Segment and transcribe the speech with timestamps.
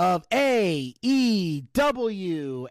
[0.00, 0.96] of AEW.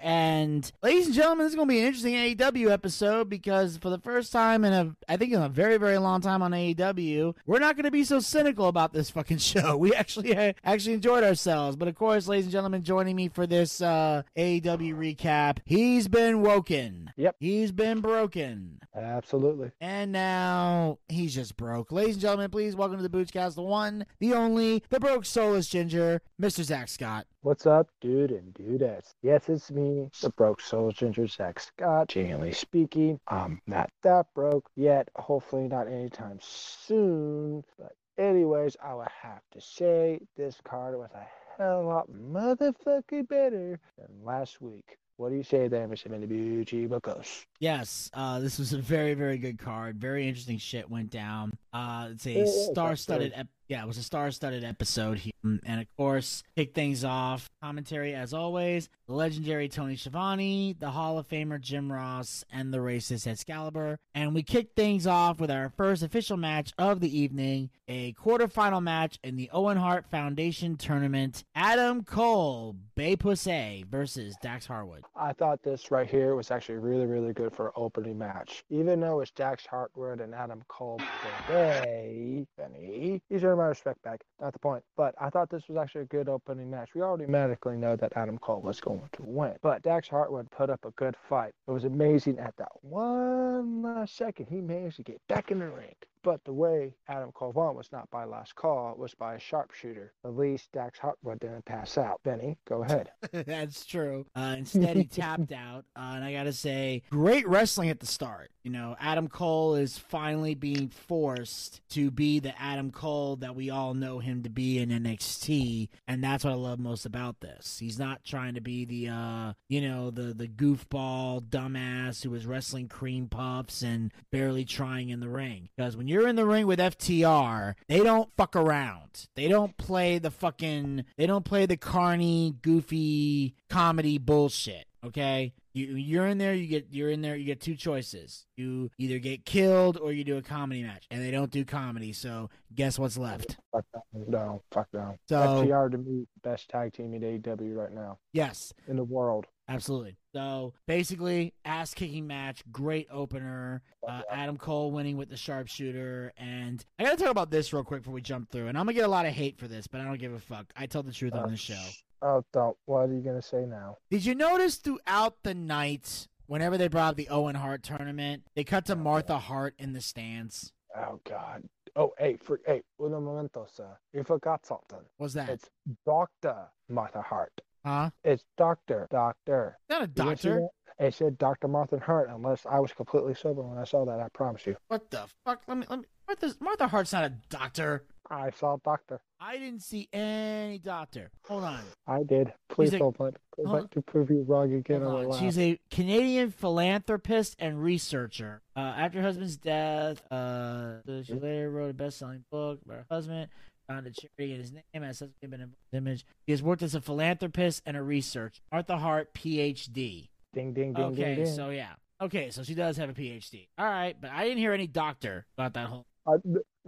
[0.02, 3.92] And ladies and gentlemen, this is going to be an interesting AEW episode because for
[3.92, 7.36] the first time in a, I think in a very, very long time on AEW,
[7.46, 9.78] we're not going to be so cynical about this fucking show.
[9.78, 11.76] We actually uh, actually enjoyed ourselves.
[11.78, 16.42] But of course, ladies and gentlemen, joining me for this uh, AEW recap, he's been
[16.42, 17.12] woken.
[17.16, 17.36] Yep.
[17.40, 18.80] He's been broken.
[18.96, 19.72] Absolutely.
[19.80, 21.92] And now he's just broke.
[21.92, 25.68] Ladies and gentlemen, please welcome to the Boochcast, the one, the only, the broke soulless
[25.68, 26.64] ginger, Mr.
[26.64, 27.19] Zack Scott.
[27.42, 29.14] What's up, dude and dudettes?
[29.22, 32.10] Yes, it's me, the broke soul ginger Zack Scott.
[32.10, 35.10] Genuinely speaking, I'm not that broke yet.
[35.16, 37.64] Hopefully, not anytime soon.
[37.78, 41.26] But, anyways, I would have to say this card was a
[41.58, 44.98] hell of a lot motherfucking better than last week.
[45.18, 46.08] What do you say there, Mr.
[46.08, 47.44] Minibucci Bocos?
[47.60, 49.98] Yes, uh, this was a very, very good card.
[49.98, 51.52] Very interesting shit went down.
[51.74, 55.60] Uh, it's a Yeah, yeah, star-studded, ep- yeah, it was a star-studded episode here, Mm,
[55.66, 57.50] and of course, kick things off.
[57.62, 62.80] Commentary, as always, the legendary Tony Schiavone, the Hall of Famer Jim Ross, and the
[62.80, 64.00] racist Excalibur.
[64.14, 68.84] And we kick things off with our first official match of the evening, a quarterfinal
[68.84, 71.44] match in the Owen Hart Foundation tournament.
[71.56, 75.04] Adam Cole, Bay Pussy versus Dax Harwood.
[75.16, 78.64] I thought this right here was actually really, really good for opening match.
[78.70, 81.00] Even though it's Dax Harwood and Adam Cole
[81.48, 84.22] today, Benny, he's earned my respect back.
[84.42, 84.84] Not the point.
[84.98, 86.90] But I thought this was actually a good opening match.
[86.96, 89.56] We already medically know that Adam Cole was going to win.
[89.62, 91.54] But Dax Harwood put up a good fight.
[91.68, 94.48] It was amazing at that one last second.
[94.50, 95.96] He managed to get back in the ring.
[96.24, 99.40] But the way Adam Cole won was not by last call, it was by a
[99.40, 100.14] sharpshooter.
[100.26, 102.20] At least Dax Harwood didn't pass out.
[102.24, 103.12] Benny, go ahead.
[103.32, 104.26] That's true.
[104.36, 105.86] Uh, instead, he tapped out.
[105.96, 108.52] Uh, and I got to say, great wrestling at the start.
[108.64, 113.70] You know, Adam Cole is finally being forced to be the Adam Cole that we
[113.70, 115.88] all know him to be in NXT.
[116.08, 117.80] And that's what I love most about this.
[117.80, 122.46] He's not trying to be the, uh, you know, the, the goofball dumbass who was
[122.46, 125.70] wrestling cream puffs and barely trying in the ring.
[125.78, 129.28] Because when you're in the ring with FTR, they don't fuck around.
[129.36, 134.86] They don't play the fucking, they don't play the carny, goofy comedy bullshit.
[135.06, 136.54] Okay, you you're in there.
[136.54, 137.38] You get you're in there.
[137.38, 138.46] You get two choices.
[138.58, 142.12] You either get killed or you do a comedy match, and they don't do comedy.
[142.12, 143.58] So guess what's left?
[143.72, 144.02] Fuck that.
[144.28, 145.16] No, fuck no.
[145.30, 149.46] So FTR to me, best tag team in AEW right now yes, in the world.
[149.70, 150.18] Absolutely.
[150.34, 153.82] So basically, ass kicking match, great opener.
[154.08, 158.02] Uh, Adam Cole winning with the sharpshooter, and I gotta talk about this real quick
[158.02, 158.68] before we jump through.
[158.68, 160.40] And I'm gonna get a lot of hate for this, but I don't give a
[160.40, 160.66] fuck.
[160.76, 161.82] I tell the truth on the show.
[162.22, 162.76] Oh, don't.
[162.86, 163.98] What are you gonna say now?
[164.10, 168.64] Did you notice throughout the night, whenever they brought up the Owen Hart tournament, they
[168.64, 170.74] cut to Martha Hart in the stands?
[170.96, 171.64] Oh God.
[171.96, 173.98] Oh, hey, for hey, un momento, sir.
[174.14, 175.00] You forgot something.
[175.18, 175.50] Was that?
[175.50, 175.70] It's
[176.06, 176.56] Doctor
[176.88, 177.62] Martha Hart.
[177.86, 178.10] Huh?
[178.24, 179.78] It's Doctor, Doctor.
[179.90, 180.68] Not a You didn't see doctor.
[181.00, 182.30] It said Doctor Martha Hart.
[182.30, 184.76] Unless I was completely sober when I saw that, I promise you.
[184.90, 185.62] What the fuck?
[185.68, 185.86] Let me.
[185.90, 186.06] Let me.
[186.28, 188.04] Martha, Martha Hart's not a doctor.
[188.30, 189.22] I saw a Doctor.
[189.40, 191.32] I didn't see any doctor.
[191.48, 191.80] Hold on.
[192.06, 192.54] I did.
[192.70, 195.02] Please a- don't please let to prove you wrong again.
[195.02, 195.40] Hold on.
[195.40, 198.62] She's a Canadian philanthropist and researcher.
[198.76, 203.50] Uh, after her husband's death, uh, she later wrote a best-selling book about her husband.
[203.90, 206.24] Founded charity in his name has subsequently been involved in image.
[206.46, 208.62] He has worked as a philanthropist and a researcher.
[208.72, 210.30] Martha Hart, PhD.
[210.54, 211.56] ding ding ding okay, ding ding.
[211.56, 211.94] so yeah.
[212.22, 213.68] Okay, so she does have a PhD.
[213.80, 216.06] All right, but I didn't hear any doctor about that whole.
[216.28, 216.38] Uh,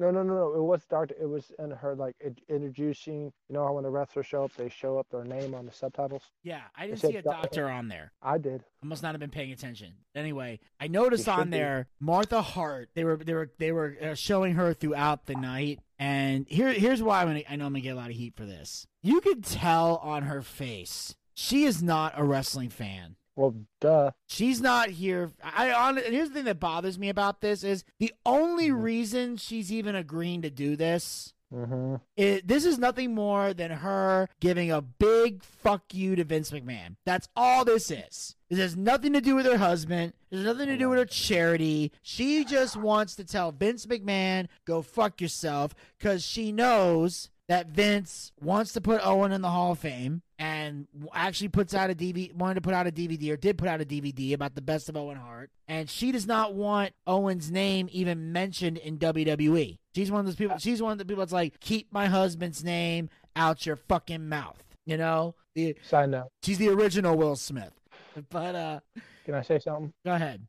[0.01, 0.53] no, no, no, no.
[0.55, 1.15] It was Doctor.
[1.21, 2.15] It was in her like
[2.49, 3.31] introducing.
[3.47, 5.71] You know how when the wrestlers show up, they show up their name on the
[5.71, 6.23] subtitles.
[6.43, 8.11] Yeah, I didn't see a doc- doctor on there.
[8.21, 8.63] I did.
[8.83, 9.93] I must not have been paying attention.
[10.15, 11.57] Anyway, I noticed on be.
[11.57, 12.89] there Martha Hart.
[12.95, 17.03] They were they were they were uh, showing her throughout the night, and here here's
[17.03, 18.87] why I'm gonna, I know I'm gonna get a lot of heat for this.
[19.03, 23.15] You could tell on her face she is not a wrestling fan.
[23.35, 24.11] Well, duh.
[24.27, 25.31] She's not here.
[25.43, 28.83] I on here's the thing that bothers me about this is the only Mhm.
[28.83, 31.33] reason she's even agreeing to do this.
[31.53, 31.95] Mm-hmm.
[32.15, 36.95] It, this is nothing more than her giving a big fuck you to Vince McMahon.
[37.05, 38.37] That's all this is.
[38.49, 40.13] This has nothing to do with her husband.
[40.29, 41.91] There's nothing to do with her charity.
[42.01, 48.31] She just wants to tell Vince McMahon, go fuck yourself, because she knows that Vince
[48.41, 52.33] wants to put Owen in the Hall of Fame and actually puts out a DVD,
[52.33, 54.87] wanted to put out a DVD or did put out a DVD about the best
[54.87, 55.51] of Owen Hart.
[55.67, 59.79] And she does not want Owen's name even mentioned in WWE.
[59.93, 60.59] She's one of those people.
[60.59, 64.63] She's one of the people that's like, keep my husband's name out your fucking mouth.
[64.85, 66.29] You know, the, Side note.
[66.43, 67.73] she's the original Will Smith.
[68.29, 68.79] But uh,
[69.25, 69.91] Can I say something?
[70.05, 70.47] go ahead,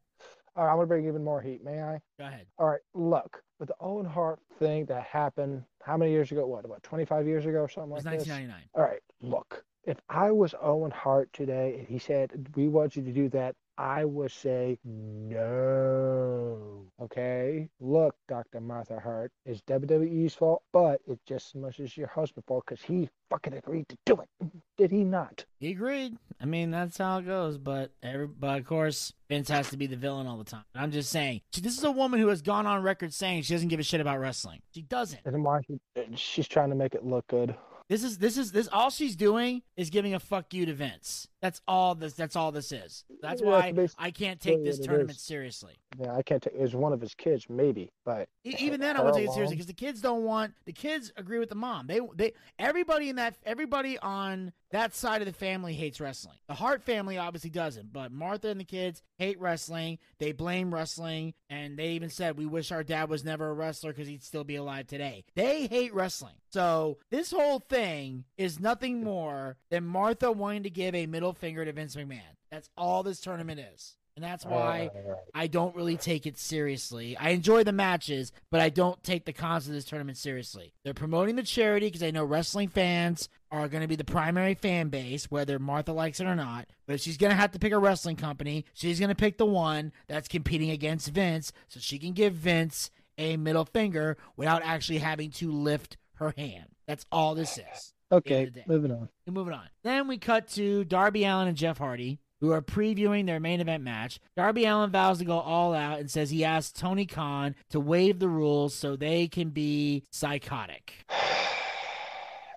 [0.55, 1.65] All right, I'm gonna bring even more heat.
[1.65, 1.99] May I?
[2.17, 2.47] go ahead.
[2.61, 2.81] All right.
[2.95, 6.45] Look, with the Owen Hart thing that happened, how many years ago?
[6.45, 8.27] What, about 25 years ago or something It was like this?
[8.29, 8.69] 1999.
[8.75, 9.65] All right, look.
[9.85, 13.55] If I was Owen Hart today and he said, We want you to do that,
[13.79, 16.59] I would say no.
[17.01, 17.69] Okay?
[17.81, 18.61] Look, Dr.
[18.61, 22.85] Martha Hart, it's WWE's fault, but it's just as much as your husband's fault because
[22.85, 24.29] he fucking agreed to do it.
[24.77, 25.45] Did he not?
[25.59, 26.17] He agreed.
[26.41, 27.57] I mean, that's how it goes.
[27.59, 30.65] But every, but of course, Vince has to be the villain all the time.
[30.75, 33.69] I'm just saying, this is a woman who has gone on record saying she doesn't
[33.69, 34.61] give a shit about wrestling.
[34.75, 35.21] She doesn't.
[35.25, 35.81] And why she,
[36.17, 37.55] she's trying to make it look good.
[37.89, 41.29] This is this is this all she's doing is giving a fuck you to Vince.
[41.43, 42.13] That's all this.
[42.13, 43.05] That's all this is.
[43.21, 45.23] That's why I can't take this tournament is.
[45.23, 45.75] seriously.
[45.99, 49.17] Yeah, I can't take it's one of his kids, maybe, but Even then, I won't
[49.17, 50.55] take it seriously because the kids don't want.
[50.67, 51.89] The kids agree with the mom.
[51.89, 56.39] They they everybody in that everybody on that side of the family hates wrestling.
[56.49, 59.99] The Hart family obviously doesn't, but Martha and the kids hate wrestling.
[60.19, 63.93] They blame wrestling, and they even said we wish our dad was never a wrestler
[63.93, 65.25] because he'd still be alive today.
[65.35, 66.35] They hate wrestling.
[66.51, 71.65] So this whole thing is nothing more than Martha wanting to give a middle finger
[71.65, 72.21] to Vince McMahon.
[72.51, 73.97] That's all this tournament is.
[74.15, 77.17] And that's why Uh, I don't really take it seriously.
[77.17, 80.75] I enjoy the matches, but I don't take the cons of this tournament seriously.
[80.85, 84.55] They're promoting the charity because I know wrestling fans are going to be the primary
[84.55, 86.69] fan base, whether Martha likes it or not.
[86.87, 89.39] But if she's going to have to pick a wrestling company, she's going to pick
[89.39, 94.63] the one that's competing against Vince so she can give Vince a middle finger without
[94.63, 96.67] actually having to lift her hand.
[96.87, 97.95] That's all this is.
[98.13, 99.09] Okay, moving on.
[99.27, 99.69] Moving on.
[99.83, 102.19] Then we cut to Darby Allin and Jeff Hardy.
[102.41, 104.19] who are previewing their main event match.
[104.37, 108.19] Darby Allin vows to go all out and says he asked Tony Khan to waive
[108.19, 111.07] the rules so they can be psychotic.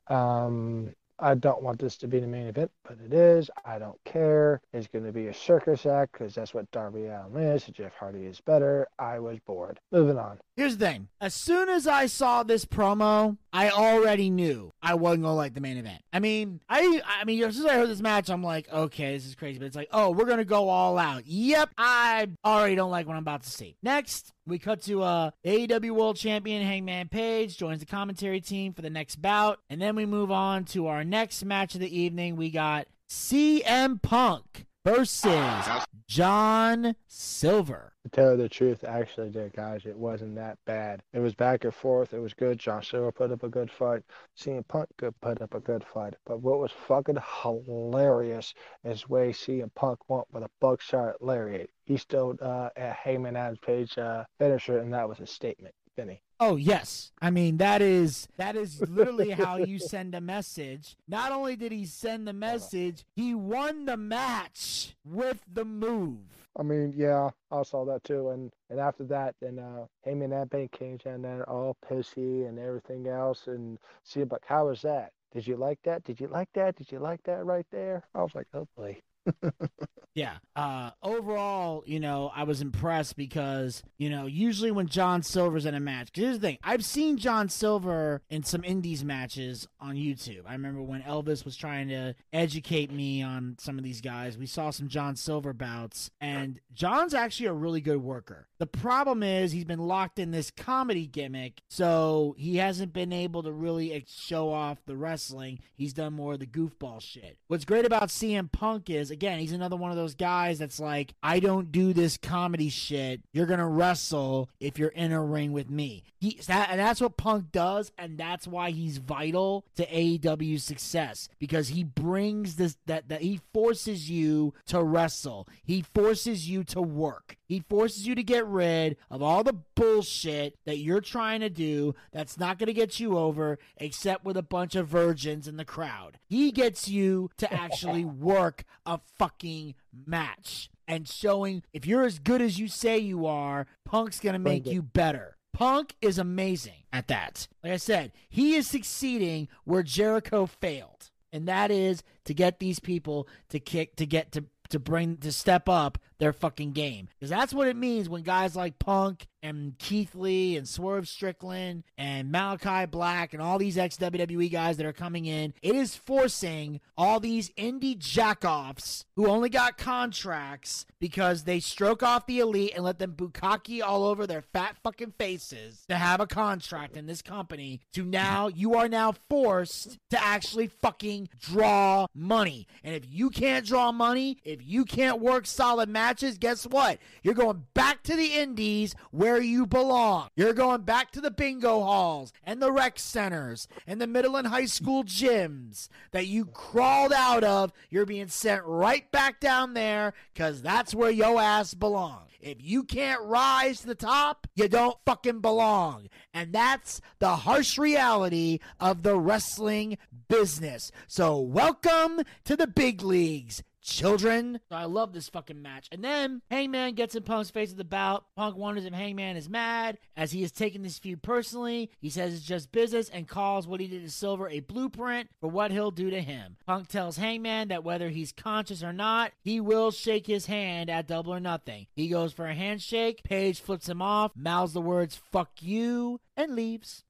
[0.07, 3.49] Um, I don't want this to be the main event, but it is.
[3.63, 4.61] I don't care.
[4.73, 7.63] It's going to be a circus act because that's what Darby Allin is.
[7.65, 8.87] Jeff Hardy is better.
[8.99, 9.79] I was bored.
[9.91, 10.37] Moving on.
[10.55, 11.09] Here's the thing.
[11.19, 15.59] As soon as I saw this promo, I already knew I wasn't gonna like the
[15.59, 16.01] main event.
[16.13, 19.13] I mean, I I mean, as soon as I heard this match, I'm like, okay,
[19.13, 19.59] this is crazy.
[19.59, 21.27] But it's like, oh, we're gonna go all out.
[21.27, 23.75] Yep, I already don't like what I'm about to see.
[23.83, 28.81] Next, we cut to uh AEW World Champion Hangman Page joins the commentary team for
[28.81, 32.37] the next bout, and then we move on to our next match of the evening.
[32.37, 35.65] We got CM Punk versus
[36.07, 37.93] John Silver.
[38.03, 41.01] To tell you the truth, actually, there, guys, it wasn't that bad.
[41.11, 42.13] It was back and forth.
[42.13, 42.59] It was good.
[42.59, 44.03] John Silver put up a good fight.
[44.37, 46.13] CM Punk could put up a good fight.
[46.27, 51.71] But what was fucking hilarious is way CM Punk went with a buckshot lariat.
[51.85, 55.73] He stood uh, at Heyman Adams Page uh, finisher, and that was a statement.
[55.95, 56.21] Vinny.
[56.39, 57.11] Oh yes.
[57.21, 60.95] I mean that is that is literally how you send a message.
[61.07, 66.19] Not only did he send the message, he won the match with the move.
[66.57, 68.29] I mean, yeah, I saw that too.
[68.29, 72.59] And and after that, then uh, Heyman and Bank came down there all pissy and
[72.59, 73.47] everything else.
[73.47, 75.11] And see, but how was that?
[75.33, 76.03] Did you like that?
[76.03, 76.75] Did you like that?
[76.77, 78.03] Did you like that right there?
[78.13, 78.97] I was like, oh boy.
[80.15, 80.37] Yeah.
[80.55, 85.75] Uh, overall, you know, I was impressed because, you know, usually when John Silver's in
[85.75, 90.43] a match, here's the thing, I've seen John Silver in some Indies matches on YouTube.
[90.47, 94.37] I remember when Elvis was trying to educate me on some of these guys.
[94.37, 98.47] We saw some John Silver bouts, and John's actually a really good worker.
[98.57, 103.43] The problem is he's been locked in this comedy gimmick, so he hasn't been able
[103.43, 105.59] to really show off the wrestling.
[105.75, 107.37] He's done more of the goofball shit.
[107.47, 111.13] What's great about CM Punk is, again, he's another one of those guys that's like,
[111.23, 113.21] I don't do this comedy shit.
[113.31, 116.03] You're gonna wrestle if you're in a ring with me.
[116.19, 121.29] He that, and that's what Punk does, and that's why he's vital to AEW's success
[121.39, 125.47] because he brings this that that he forces you to wrestle.
[125.63, 127.37] He forces you to work.
[127.47, 131.93] He forces you to get rid of all the bullshit that you're trying to do
[132.11, 135.65] that's not going to get you over except with a bunch of virgins in the
[135.65, 136.17] crowd.
[136.27, 142.41] He gets you to actually work a fucking match and showing if you're as good
[142.41, 145.37] as you say you are, Punk's going to make you better.
[145.53, 147.47] Punk is amazing at that.
[147.63, 151.11] Like I said, he is succeeding where Jericho failed.
[151.31, 155.31] And that is to get these people to kick to get to to bring to
[155.31, 157.07] step up their fucking game.
[157.19, 161.83] Because that's what it means when guys like Punk and Keith Lee and Swerve Strickland
[161.99, 165.95] and Malachi Black and all these ex WWE guys that are coming in, it is
[165.95, 172.71] forcing all these indie jackoffs who only got contracts because they stroke off the elite
[172.73, 177.05] and let them bukkake all over their fat fucking faces to have a contract in
[177.05, 182.65] this company to now you are now forced to actually fucking draw money.
[182.83, 186.99] And if you can't draw money, if you can't work solid matches, guess what?
[187.23, 190.29] You're going back to the indies where you belong.
[190.35, 194.47] You're going back to the bingo halls and the rec centers and the middle and
[194.47, 197.71] high school gyms that you crawled out of.
[197.89, 202.31] You're being sent right back down there because that's where your ass belongs.
[202.45, 206.09] If you can't rise to the top, you don't fucking belong.
[206.31, 209.97] And that's the harsh reality of the wrestling
[210.27, 210.91] business.
[211.07, 214.59] So, welcome to the big leagues children.
[214.69, 215.87] So I love this fucking match.
[215.91, 218.25] And then Hangman gets in Punk's face at the bout.
[218.35, 221.91] Punk wonders if Hangman is mad as he has taken this feud personally.
[222.01, 225.49] He says it's just business and calls what he did to Silver a blueprint for
[225.49, 226.57] what he'll do to him.
[226.65, 231.07] Punk tells Hangman that whether he's conscious or not, he will shake his hand at
[231.07, 231.87] Double or Nothing.
[231.95, 233.23] He goes for a handshake.
[233.23, 237.03] Page flips him off, mouths the words "fuck you," and leaves.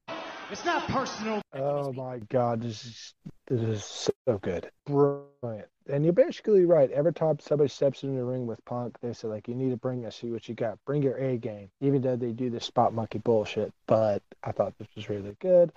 [0.50, 1.42] It's not personal.
[1.54, 3.14] Oh my god, this is
[3.48, 4.70] this is so good.
[4.84, 5.68] Brilliant.
[5.88, 6.90] And you're basically right.
[6.90, 9.76] Every time somebody steps in the ring with Punk, they say like, "You need to
[9.76, 10.78] bring us, see what you got.
[10.84, 14.74] Bring your A game." Even though they do this spot monkey bullshit, but I thought
[14.78, 15.72] this was really good.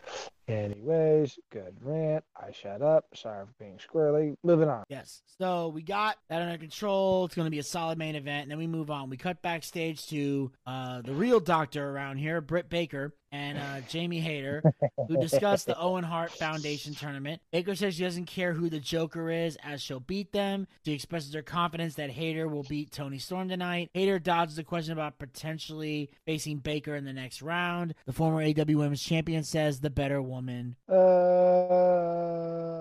[0.47, 2.23] Anyways, good rant.
[2.35, 3.05] I shut up.
[3.13, 4.35] Sorry for being squirrely.
[4.43, 4.83] Moving on.
[4.89, 5.21] Yes.
[5.37, 7.25] So we got that under control.
[7.25, 8.43] It's going to be a solid main event.
[8.43, 9.11] And then we move on.
[9.11, 14.19] We cut backstage to uh, the real doctor around here, Britt Baker and uh, Jamie
[14.19, 14.63] Hayter,
[15.07, 17.41] who discussed the Owen Hart Foundation tournament.
[17.51, 20.67] Baker says she doesn't care who the Joker is, as she'll beat them.
[20.85, 23.89] She expresses her confidence that Hayter will beat Toni Storm tonight.
[23.93, 27.93] Hayter dodges the question about potentially facing Baker in the next round.
[28.05, 30.75] The former AW Women's Champion says the better woman.
[30.87, 31.69] Uh,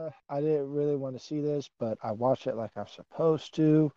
[0.08, 3.54] uh, I didn't really want to see this, but I watched it like I'm supposed
[3.56, 3.92] to.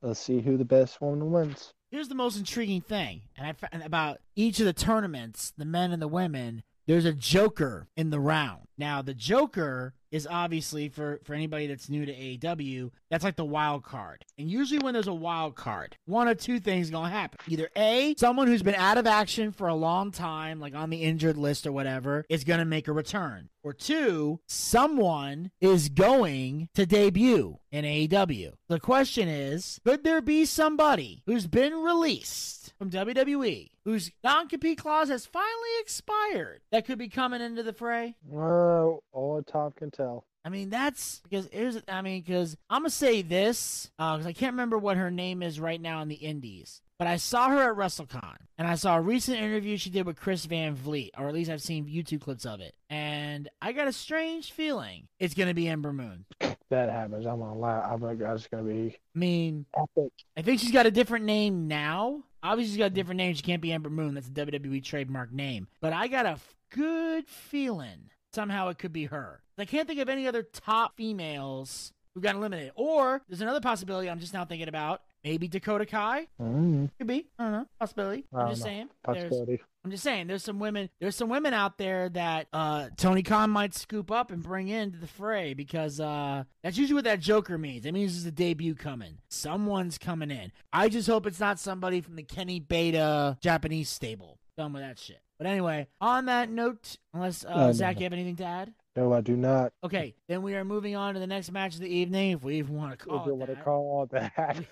[0.00, 1.74] Let's see who the best woman wins.
[1.92, 5.92] Here's the most intriguing thing, and I found about each of the tournaments, the men
[5.92, 6.62] and the women.
[6.86, 8.62] There's a Joker in the round.
[8.78, 13.44] Now, the Joker is obviously for for anybody that's new to AEW, that's like the
[13.44, 14.24] wild card.
[14.38, 17.38] And usually when there's a wild card, one of two things going to happen.
[17.46, 21.02] Either A, someone who's been out of action for a long time, like on the
[21.02, 23.50] injured list or whatever, is going to make a return.
[23.64, 28.54] Or two, someone is going to debut in AEW.
[28.68, 35.08] The question is, could there be somebody who's been released from WWE whose non-compete clause
[35.08, 38.16] has finally expired that could be coming into the fray?
[38.24, 40.24] Well, only Tom can tell.
[40.44, 41.80] I mean, that's because here's.
[41.86, 45.40] I mean, because I'm gonna say this uh, because I can't remember what her name
[45.40, 46.81] is right now in the Indies.
[46.98, 50.20] But I saw her at WrestleCon, and I saw a recent interview she did with
[50.20, 52.74] Chris Van Vliet, or at least I've seen YouTube clips of it.
[52.90, 56.24] And I got a strange feeling it's gonna be Ember Moon.
[56.70, 57.26] That happens.
[57.26, 57.80] I'm gonna lie.
[57.80, 60.12] I'm gonna, it's gonna be I mean, epic.
[60.36, 62.22] I think she's got a different name now.
[62.42, 63.34] Obviously, she's got a different name.
[63.34, 64.14] She can't be Ember Moon.
[64.14, 65.68] That's a WWE trademark name.
[65.80, 69.42] But I got a f- good feeling somehow it could be her.
[69.58, 72.72] I can't think of any other top females who got eliminated.
[72.74, 75.02] Or there's another possibility I'm just now thinking about.
[75.24, 76.26] Maybe Dakota Kai.
[76.40, 77.26] Mm, Could be.
[77.38, 77.66] I don't know.
[77.78, 78.24] Possibility.
[78.34, 78.66] I'm just know.
[78.66, 78.88] saying.
[79.06, 79.62] There's, possibility.
[79.84, 80.26] I'm just saying.
[80.26, 80.88] There's some women.
[81.00, 84.98] There's some women out there that uh, Tony Khan might scoop up and bring into
[84.98, 87.86] the fray because uh, that's usually what that Joker means.
[87.86, 89.18] It means there's a debut coming.
[89.28, 90.50] Someone's coming in.
[90.72, 94.38] I just hope it's not somebody from the Kenny Beta Japanese stable.
[94.56, 95.20] Done with that shit.
[95.38, 98.00] But anyway, on that note, unless uh, No, no, Zack, no.
[98.00, 98.72] you have anything to add?
[98.94, 99.72] No, I do not.
[99.82, 102.56] Okay, then we are moving on to the next match of the evening, if we
[102.56, 103.64] even want to call you it want to that.
[103.64, 104.64] call that.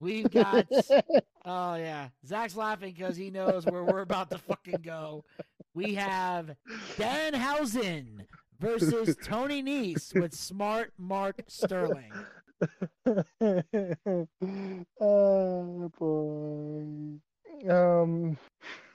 [0.00, 0.66] We've got
[1.44, 5.24] Oh yeah, Zack's laughing because he knows where we're about to fucking go.
[5.74, 6.56] We have
[6.96, 8.26] Danhausen
[8.58, 12.12] versus Tony Nese with Smart Mark Sterling.
[15.00, 16.84] oh boy.
[17.70, 18.36] Um.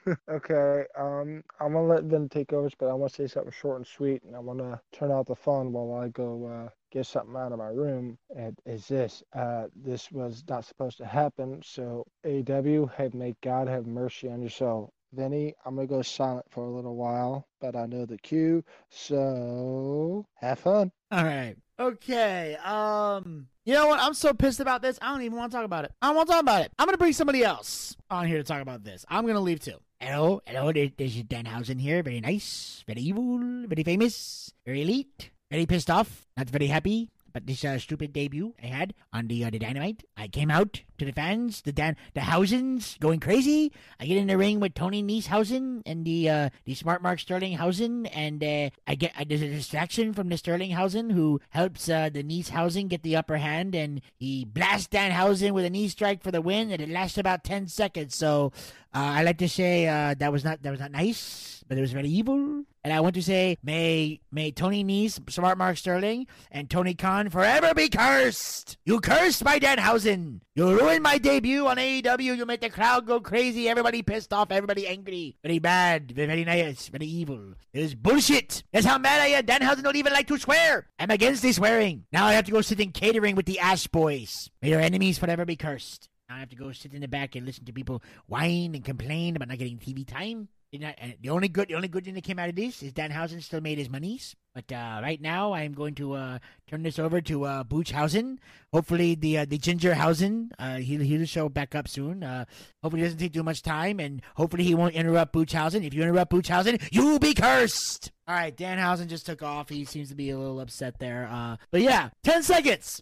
[0.29, 0.85] Okay.
[0.97, 1.43] Um.
[1.59, 4.23] I'm gonna let them take over, but I want to say something short and sweet,
[4.23, 7.51] and I want to turn out the phone while I go uh, get something out
[7.51, 8.17] of my room.
[8.35, 9.23] And is this?
[9.33, 11.61] Uh, this was not supposed to happen.
[11.63, 14.93] So AW, have may God have mercy on your soul.
[15.13, 20.25] Vinny, I'm gonna go silent for a little while, but I know the cue, so
[20.35, 20.91] have fun.
[21.11, 21.55] All right.
[21.79, 22.55] Okay.
[22.63, 23.47] Um.
[23.65, 23.99] You know what?
[23.99, 24.97] I'm so pissed about this.
[25.01, 25.91] I don't even want to talk about it.
[26.01, 26.71] I don't want to talk about it.
[26.79, 29.05] I'm gonna bring somebody else on here to talk about this.
[29.09, 29.77] I'm gonna leave too.
[29.99, 30.71] Hello, hello.
[30.71, 32.01] there- There's Danhausen here.
[32.03, 37.09] Very nice, very evil, very famous, very elite, very pissed off, not very happy.
[37.33, 40.81] But this uh, stupid debut I had on the uh, the dynamite, I came out
[40.97, 43.71] to the fans, the Dan, the Hausens going crazy.
[43.99, 48.09] I get in the ring with Tony Nieshausen and the uh, the smart Mark Sterlinghausen,
[48.13, 52.23] and uh, I get uh, there's a distraction from the Sterlinghausen who helps uh, the
[52.23, 56.41] Nieshausen get the upper hand, and he blasts Danhausen with a knee strike for the
[56.41, 58.15] win, and it lasts about ten seconds.
[58.15, 58.51] So
[58.93, 61.93] uh, I like to say that was not that was not nice, but it was
[61.93, 62.65] very evil.
[62.83, 67.29] And I want to say, may may Tony Nese, Smart Mark Sterling, and Tony Khan
[67.29, 68.77] forever be cursed.
[68.85, 70.41] You cursed my Danhausen.
[70.55, 72.37] You ruined my debut on AEW.
[72.37, 73.69] You made the crowd go crazy.
[73.69, 74.51] Everybody pissed off.
[74.51, 75.37] Everybody angry.
[75.43, 76.11] Very bad.
[76.11, 76.87] Very nice.
[76.87, 77.53] Very evil.
[77.71, 78.63] It is bullshit.
[78.73, 79.45] That's how mad I am.
[79.45, 80.87] Danhausen don't even like to swear.
[80.97, 82.05] I'm against this swearing.
[82.11, 84.49] Now I have to go sit in catering with the Ash Boys.
[84.61, 86.09] May your enemies forever be cursed.
[86.27, 88.83] Now I have to go sit in the back and listen to people whine and
[88.83, 90.47] complain about not getting TV time.
[90.73, 92.93] I- and the only good, the only good thing that came out of this is
[92.93, 94.35] Danhausen still made his monies.
[94.55, 98.37] But uh, right now, I am going to uh, turn this over to uh, Boochhausen.
[98.73, 102.23] Hopefully, the uh, the Gingerhausen, uh, he'll he'll show back up soon.
[102.23, 102.45] Uh,
[102.81, 105.85] hopefully, it doesn't take too much time, and hopefully, he won't interrupt Boochhausen.
[105.85, 108.11] If you interrupt Boochhausen, you'll be cursed.
[108.27, 109.69] All right, Danhausen just took off.
[109.69, 111.27] He seems to be a little upset there.
[111.31, 113.01] Uh, but yeah, ten seconds.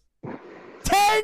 [0.83, 1.23] Ten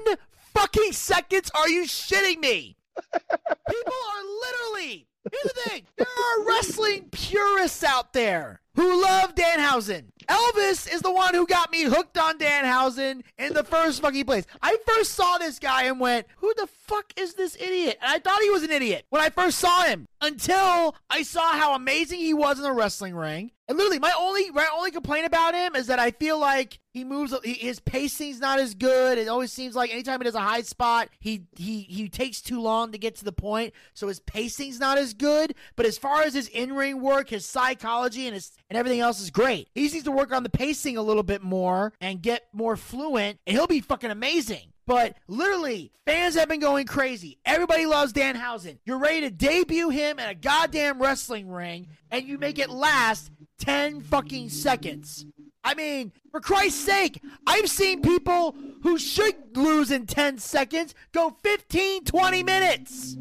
[0.54, 1.52] fucking seconds?
[1.56, 2.78] Are you shitting me?
[3.14, 5.08] People are literally.
[5.32, 10.06] Here's the thing: there are wrestling purists out there who love Danhausen.
[10.28, 14.46] Elvis is the one who got me hooked on Danhausen in the first fucking place.
[14.62, 18.20] I first saw this guy and went, "Who the fuck is this idiot?" And I
[18.20, 22.20] thought he was an idiot when I first saw him until I saw how amazing
[22.20, 23.52] he was in the wrestling ring.
[23.68, 27.04] And literally, my only my only complaint about him is that I feel like he
[27.04, 27.34] moves.
[27.44, 29.18] His pacing's not as good.
[29.18, 32.62] It always seems like anytime he does a high spot, he he he takes too
[32.62, 33.74] long to get to the point.
[33.94, 35.56] So his pacing's not as good.
[35.76, 39.22] But as far as his in ring work, his psychology, and his and everything else
[39.22, 39.70] is great.
[39.74, 43.40] He needs to work on the pacing a little bit more and get more fluent,
[43.46, 44.72] and he'll be fucking amazing.
[44.88, 47.40] But literally, fans have been going crazy.
[47.46, 48.78] Everybody loves Danhausen.
[48.86, 53.32] You're ready to debut him in a goddamn wrestling ring, and you make it last
[53.60, 55.26] 10 fucking seconds.
[55.64, 61.36] I mean, For Christ's sake, I've seen people who should lose in 10 seconds go
[61.42, 63.18] 15, 20 minutes.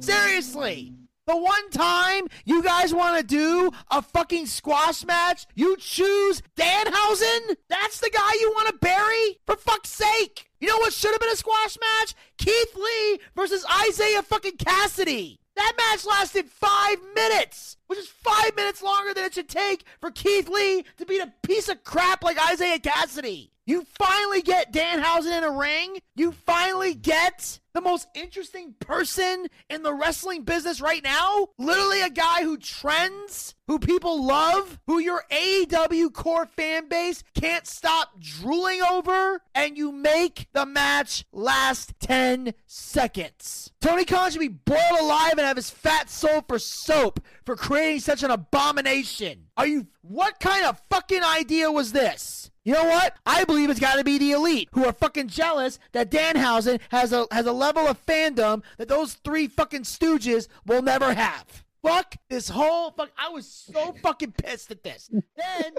[0.00, 0.94] Seriously.
[1.24, 7.56] The one time you guys want to do a fucking squash match, you choose Danhausen?
[7.68, 9.38] That's the guy you want to bury?
[9.46, 10.50] For fuck's sake.
[10.58, 12.14] You know what should have been a squash match?
[12.38, 15.38] Keith Lee versus Isiah fucking Kassidy.
[15.54, 20.10] That match lasted five minutes, which is five minutes longer than it should take for
[20.10, 23.51] Keith Lee to beat a piece of crap like Isiah Kassidy.
[23.64, 25.98] You finally get Danhausen in a ring.
[26.16, 31.48] You finally get the most interesting person in the wrestling business right now.
[31.58, 37.66] Literally a guy who trends, who people love, who your AEW core fan base can't
[37.66, 43.70] stop drooling over, and you make the match last 10 seconds.
[43.80, 48.00] Tony Khan should be boiled alive and have his fat soul for soap for creating
[48.00, 49.44] such an abomination.
[49.56, 52.41] Are you, what kind of fucking idea was this?
[52.64, 53.16] You know what?
[53.26, 57.12] I believe it's got to be the elite who are fucking jealous that Danhausen has
[57.12, 61.64] a has a level of fandom that those three fucking stooges will never have.
[61.82, 63.10] Fuck this whole fuck.
[63.18, 65.10] I was so fucking pissed at this.
[65.10, 65.72] Then,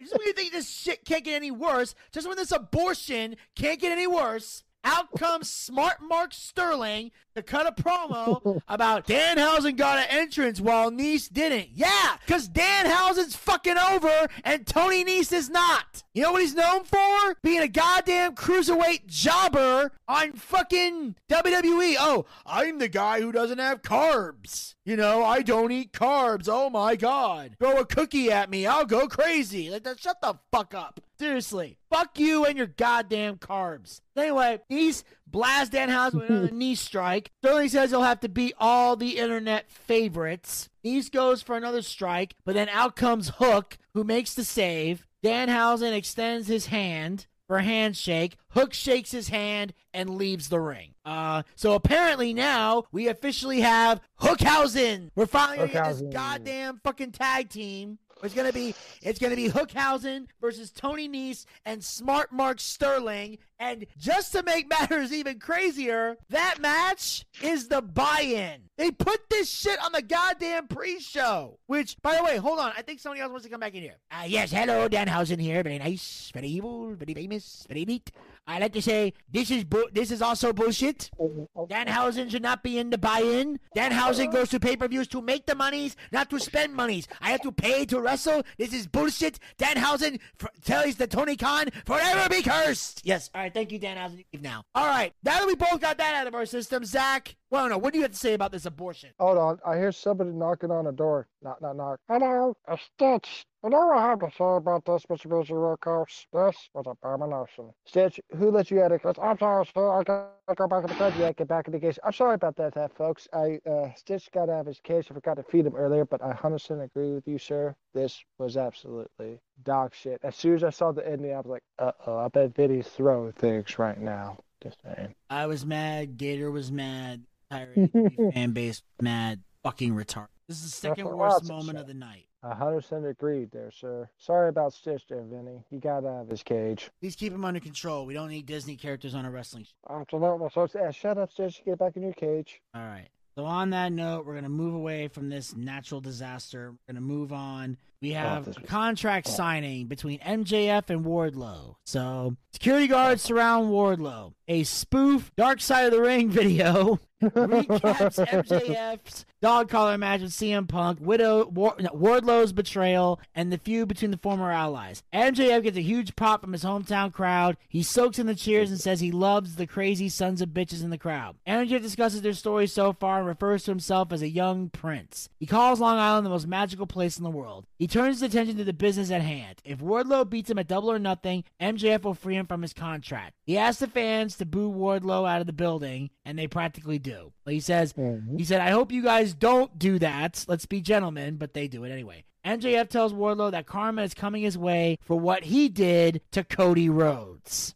[0.00, 3.78] just when you think this shit can't get any worse, just when this abortion can't
[3.78, 9.98] get any worse, out comes Smart Mark Sterling to cut a promo about Danhausen got
[9.98, 11.68] an entrance while Nese didn't.
[11.74, 16.02] Yeah, because Danhausen's fucking over and Tony Nese is not.
[16.14, 17.36] You know what he's known for?
[17.42, 21.96] Being a goddamn cruiserweight jobber on fucking WWE.
[21.98, 24.74] Oh, I'm the guy who doesn't have carbs.
[24.84, 26.48] You know, I don't eat carbs.
[26.50, 27.56] Oh my god.
[27.58, 28.66] Throw a cookie at me.
[28.66, 29.70] I'll go crazy.
[29.70, 31.00] Like, shut the fuck up.
[31.18, 31.78] Seriously.
[31.92, 34.00] Fuck you and your goddamn carbs.
[34.16, 37.30] Anyway, he's blast Danhausen with another knee strike.
[37.44, 40.70] Sterling says he'll have to beat all the internet favorites.
[40.84, 45.06] Nese goes for another strike, but then out comes Hook, who makes the save.
[45.22, 48.36] Danhausen extends his hand for a handshake.
[48.52, 50.94] Hook shakes his hand and leaves the ring.
[51.04, 55.10] Uh, so apparently now we officially have Hookhausen.
[55.14, 57.98] We're finally gonna get this goddamn fucking tag team.
[58.22, 63.38] It's gonna be it's gonna be Hookhausen versus Tony Nese and Smart Mark Sterling.
[63.62, 68.62] And just to make matters even crazier, that match is the buy-in.
[68.76, 71.58] They put this shit on the goddamn pre-show.
[71.66, 72.72] Which, by the way, hold on.
[72.76, 73.98] I think somebody else wants to come back in here.
[74.10, 75.62] Uh, yes, hello, Danhausen here.
[75.62, 78.10] Very nice, very evil, very famous, very neat.
[78.44, 81.10] I like to say this is bu- this is also bullshit.
[81.56, 83.60] Danhausen should not be in the buy-in.
[83.76, 87.06] Danhausen goes to pay-per-views to make the monies, not to spend monies.
[87.20, 88.42] I have to pay to wrestle.
[88.58, 89.38] This is bullshit.
[89.58, 93.02] Danhausen f- tells the Tony Khan forever be cursed.
[93.04, 93.30] Yes.
[93.32, 93.51] All right.
[93.52, 94.24] Thank you, Danhausen.
[94.32, 94.64] Leave now.
[94.74, 95.12] All right.
[95.22, 97.36] Now that we both got that out of our system, Zack.
[97.52, 97.76] Well, no.
[97.76, 99.10] What do you have to say about this abortion?
[99.20, 101.26] Hold on, I hear somebody knocking on a door.
[101.42, 102.00] Knock, knock, knock.
[102.08, 103.44] Hello, a Stitch.
[103.62, 105.28] You know I have to say about this, Mr.
[105.28, 106.26] Busy Workhouse?
[106.32, 107.74] This was abomination.
[107.84, 109.16] Stitch, who let you out of case?
[109.20, 109.86] I'm sorry, sir.
[109.86, 111.26] I gotta go back in the country.
[111.26, 111.98] I get back in the case.
[112.02, 113.28] I'm sorry about that, that folks.
[113.34, 115.08] I uh, Stitch got out of his case.
[115.10, 117.76] I forgot to feed him earlier, but I 100% agree with you, sir.
[117.92, 120.20] This was absolutely dog shit.
[120.22, 122.88] As soon as I saw the ending, I was like, uh oh, I bet Vinny's
[122.88, 124.38] throwing things right now.
[124.62, 125.14] Just saying.
[125.28, 126.16] I was mad.
[126.16, 127.24] Gator was mad.
[127.52, 129.40] Entire fan base mad.
[129.62, 130.28] Fucking retarded.
[130.48, 132.26] This is the second what worst moment of the night.
[132.42, 134.10] A hundred percent agreed there, sir.
[134.18, 135.62] Sorry about Stitch there, Vinny.
[135.70, 136.90] He got out of his cage.
[137.00, 138.04] Please keep him under control.
[138.04, 140.00] We don't need Disney characters on a wrestling show.
[140.00, 140.48] Absolutely.
[140.52, 141.62] So, yeah, shut up, Stitch.
[141.64, 142.60] Get back in your cage.
[142.74, 143.08] All right.
[143.36, 146.72] So on that note, we're gonna move away from this natural disaster.
[146.72, 147.78] We're gonna move on.
[148.02, 149.32] We have was- contract oh.
[149.32, 151.76] signing between MJF and Wardlow.
[151.84, 154.34] So security guards surround Wardlow.
[154.48, 160.68] A spoof Dark Side of the Ring video recaps MJF's dog collar match with CM
[160.68, 165.02] Punk, Widow War, no, Wardlow's betrayal, and the feud between the former allies.
[165.12, 167.56] MJF gets a huge pop from his hometown crowd.
[167.68, 170.90] He soaks in the cheers and says he loves the crazy sons of bitches in
[170.90, 171.36] the crowd.
[171.46, 175.28] MJF discusses their story so far and refers to himself as a young prince.
[175.38, 177.66] He calls Long Island the most magical place in the world.
[177.78, 179.60] He turns his attention to the business at hand.
[179.64, 183.34] If Wardlow beats him at double or nothing, MJF will free him from his contract.
[183.44, 187.32] He asks the fans to boo Wardlow out of the building, and they practically do.
[187.46, 188.38] He says, Mhm.
[188.38, 190.44] he said, I hope you guys don't do that.
[190.48, 192.24] Let's be gentlemen, but they do it anyway.
[192.44, 196.88] MJF tells Wardlow that karma is coming his way for what he did to Cody
[196.88, 197.74] Rhodes.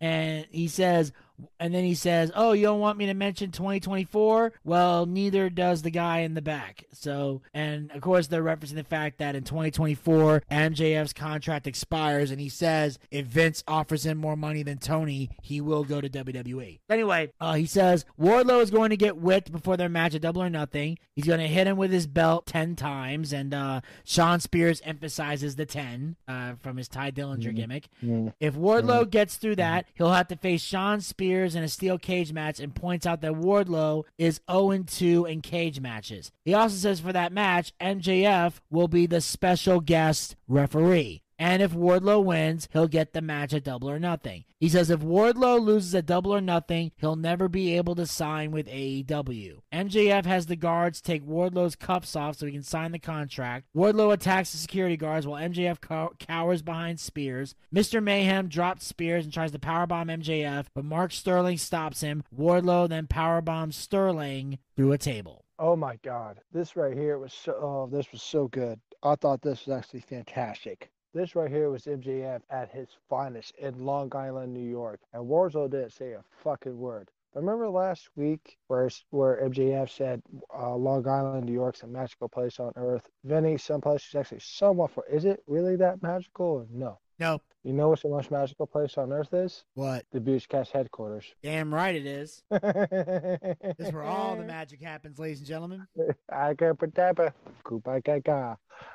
[0.00, 1.12] And he says,
[1.58, 4.52] and then he says, "Oh, you don't want me to mention 2024?
[4.64, 8.84] Well, neither does the guy in the back." So, and of course, they're referencing the
[8.84, 14.36] fact that in 2024, MJF's contract expires, and he says if Vince offers him more
[14.36, 16.80] money than Tony, he will go to WWE.
[16.88, 20.42] Anyway, uh, he says Wardlow is going to get whipped before their match at Double
[20.42, 20.98] or Nothing.
[21.14, 25.56] He's going to hit him with his belt 10 times, and uh, Shawn Spears emphasizes
[25.56, 27.88] the 10 uh, from his Tye Dillinger gimmick.
[28.02, 28.32] Mm.
[28.40, 32.32] If Wardlow gets through that, he'll have to face Shawn Spears in a steel cage
[32.32, 36.30] match and points out that Wardlow is 0 2 in cage matches.
[36.44, 41.22] He also says for that match, MJF will be the special guest referee.
[41.40, 44.44] And if Wardlow wins, he'll get the match at Double or Nothing.
[44.58, 48.50] He says if Wardlow loses at Double or Nothing, he'll never be able to sign
[48.50, 49.60] with AEW.
[49.72, 53.64] MJF has the guards take Wardlow's cuffs off so he can sign the contract.
[53.74, 57.54] Wardlow attacks the security guards while MJF cow- cowers behind Spears.
[57.74, 58.02] Mr.
[58.02, 62.22] Mayhem drops Spears and tries to powerbomb MJF, but Mark Sterling stops him.
[62.38, 65.46] Wardlow then powerbombs Sterling through a table.
[65.58, 67.52] Oh my God, this right here was so.
[67.52, 68.78] Oh, this was so good.
[69.02, 70.90] I thought this was actually fantastic.
[71.12, 75.68] This right here was MJF at his finest in Long Island, New York, and Wardlow
[75.68, 77.10] didn't say a fucking word.
[77.34, 80.22] Remember last week where where MJF said
[80.56, 83.08] uh, Long Island, New York's a magical place on earth?
[83.24, 85.04] Vinny, some place is actually somewhat for.
[85.06, 86.66] Is it really that magical?
[86.70, 87.00] No?
[87.18, 87.40] no.
[87.62, 89.64] You know what's the most magical place on earth is?
[89.74, 90.06] What?
[90.12, 91.26] The Boochcast headquarters.
[91.42, 92.42] Damn right it is.
[92.50, 95.86] This is where all the magic happens, ladies and gentlemen.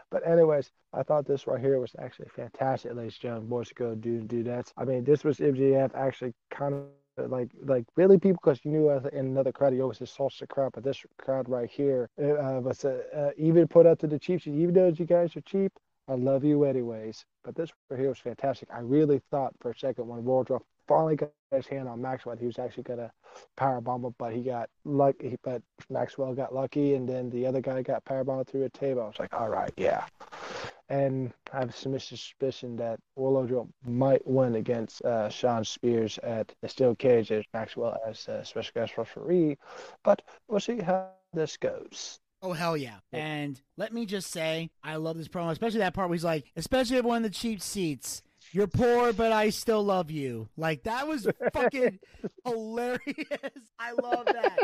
[0.10, 3.94] But anyways, I thought this right here was actually fantastic, ladies and gentlemen, boys go
[3.94, 4.72] do do that.
[4.78, 8.90] I mean, this was MJF actually kind of like like really people because you knew
[8.90, 12.60] uh, in another crowd he always says salsa crowd, but this crowd right here uh,
[12.62, 14.48] was uh, uh, even put up to the chiefs.
[14.48, 15.72] Even though you guys are cheap,
[16.08, 17.26] I love you anyways.
[17.44, 18.70] But this right here was fantastic.
[18.72, 22.46] I really thought for a second when Wardrobe finally got his hand on Maxwell, he
[22.46, 23.12] was actually gonna
[23.56, 25.38] power bomb him, but he got lucky.
[25.44, 29.02] But Maxwell got lucky, and then the other guy got power bombed through a table.
[29.02, 30.06] I was like, all right, yeah.
[30.90, 36.70] And I have some suspicion that Wardlow might win against uh, Shawn Spears at the
[36.70, 39.58] steel cage as Maxwell as a special guest referee.
[40.04, 42.20] But we'll see how this goes.
[42.46, 42.98] Oh hell yeah!
[43.12, 46.46] And let me just say, I love this promo, especially that part where he's like,
[46.56, 48.22] especially everyone in the cheap seats.
[48.52, 50.48] You're poor, but I still love you.
[50.56, 51.98] Like that was fucking
[52.46, 53.00] hilarious.
[53.80, 54.60] I love that.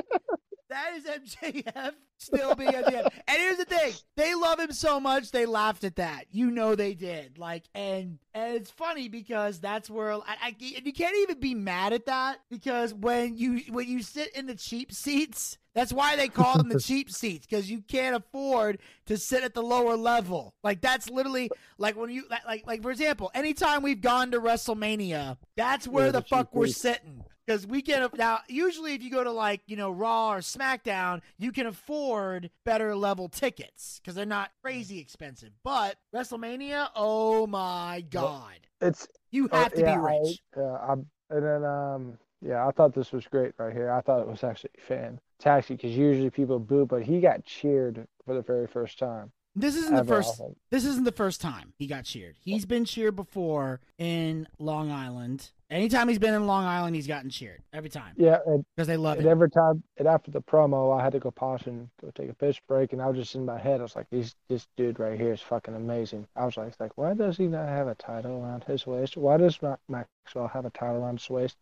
[0.72, 3.12] That is MJF still being MJF.
[3.28, 6.26] And here's the thing: they love him so much they laughed at that.
[6.32, 7.38] You know they did.
[7.38, 11.94] Like, and and it's funny because that's where I, I you can't even be mad
[11.94, 15.58] at that because when you when you sit in the cheap seats.
[15.74, 19.54] That's why they call them the cheap seats because you can't afford to sit at
[19.54, 20.54] the lower level.
[20.66, 24.42] Like that's literally like when you like like, like for example, anytime we've gone to
[24.42, 26.82] WrestleMania, that's where Yeah, the the fuck we're seats.
[26.82, 27.24] sitting.
[27.52, 31.22] Because we can now usually if you go to like you know Raw or SmackDown,
[31.38, 35.52] you can afford better level tickets because they're not crazy expensive.
[35.64, 40.42] But WrestleMania, oh my god, It's you Uh, have to yeah, be rich.
[40.56, 43.92] I, yeah, I'm, and then um, yeah, I thought this was great right here.
[43.92, 48.34] I thought it was actually fantastic because usually people boo, but he got cheered for
[48.34, 49.34] the very first time.
[49.54, 50.38] This isn't the ever, I first.
[50.38, 50.58] think.
[50.70, 52.38] This isn't the first time he got cheered.
[52.40, 55.52] He's been cheered before in Long Island.
[55.72, 58.40] Anytime he's been in Long Island, he's gotten cheered every time Yeah,
[58.76, 59.30] because they love and it.
[59.30, 62.34] every time, and after the promo, I had to go pause and go take a
[62.34, 63.80] piss break, and I was just in my head.
[63.80, 66.98] I was like, "This this dude right here is fucking amazing." I was like, "Like,
[66.98, 69.16] why does he not have a title around his waist?
[69.16, 71.58] Why does Ma- Maxwell have a title around his waist?"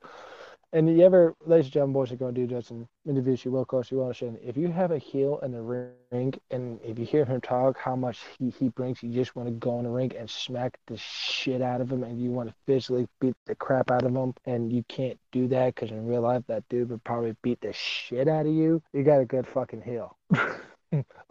[0.71, 3.49] And you ever, ladies and gentlemen, boys, are going to do this, and interviews you
[3.49, 4.37] will, course, you will understand.
[4.43, 7.95] If you have a heel in the ring, and if you hear him talk, how
[7.95, 10.95] much he, he brings, you just want to go in the ring and smack the
[10.97, 14.33] shit out of him, and you want to physically beat the crap out of him,
[14.45, 17.73] and you can't do that because in real life, that dude would probably beat the
[17.73, 18.79] shit out of you.
[18.93, 20.15] You got a good fucking heel.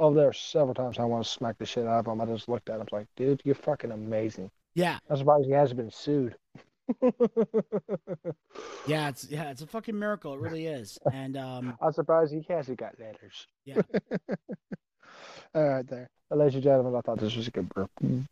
[0.00, 2.20] oh, there are several times I want to smack the shit out of him.
[2.20, 4.50] I just looked at him, I was like, dude, you're fucking amazing.
[4.74, 6.34] yeah, I'm surprised he hasn't been sued.
[8.86, 10.34] yeah, it's yeah, it's a fucking miracle.
[10.34, 10.98] It really is.
[11.12, 13.46] And um, I'm surprised he hasn't got letters.
[13.64, 13.80] Yeah.
[15.54, 16.10] All right, there.
[16.28, 17.70] Well, ladies and gentlemen, I thought this was a good,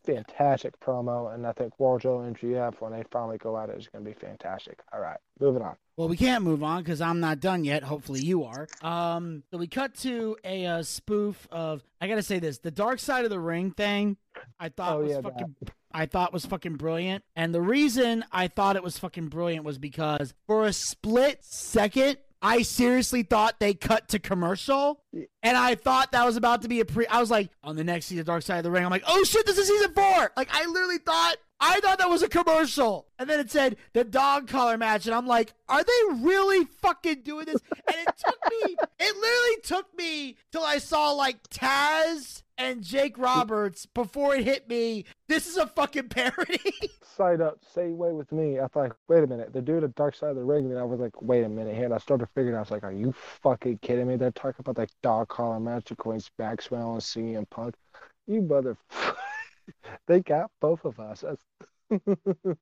[0.04, 3.88] fantastic promo, and I think Wardlow and MJF, when they finally go at it, is
[3.88, 4.80] going to be fantastic.
[4.92, 5.76] All right, moving on.
[5.96, 7.82] Well, we can't move on because I'm not done yet.
[7.82, 8.68] Hopefully, you are.
[8.82, 11.82] Um, so we cut to a uh, spoof of.
[11.98, 14.18] I gotta say this: the Dark Side of the Ring thing.
[14.60, 15.56] I thought Oh, was yeah, fucking.
[15.96, 19.78] I thought was fucking brilliant, and the reason I thought it was fucking brilliant was
[19.78, 22.18] because for a split second.
[22.42, 25.00] I seriously thought they cut to commercial,
[25.42, 27.06] and I thought that was about to be a pre.
[27.06, 28.84] I was like, on the next season, Dark Side of the Ring.
[28.84, 30.32] I'm like, oh shit, this is season four.
[30.36, 33.06] Like, I literally thought I thought that was a commercial.
[33.18, 35.06] And then it said the dog collar match.
[35.06, 37.60] And I'm like, are they really fucking doing this?
[37.86, 43.18] And it took me, it literally took me till I saw like Taz and Jake
[43.18, 45.04] Roberts before it hit me.
[45.28, 46.72] This is a fucking parody.
[47.02, 48.60] Side up, same way with me.
[48.60, 50.70] I thought, wait a minute, they're doing a dark side of the ring.
[50.70, 51.86] And I was like, wait a minute here.
[51.86, 54.16] And I started figuring, I was like, are you fucking kidding me?
[54.16, 57.74] They're talking about that dog collar match between Maxwell and CM Punk.
[58.26, 58.76] You mother.
[60.06, 61.24] they got both of us.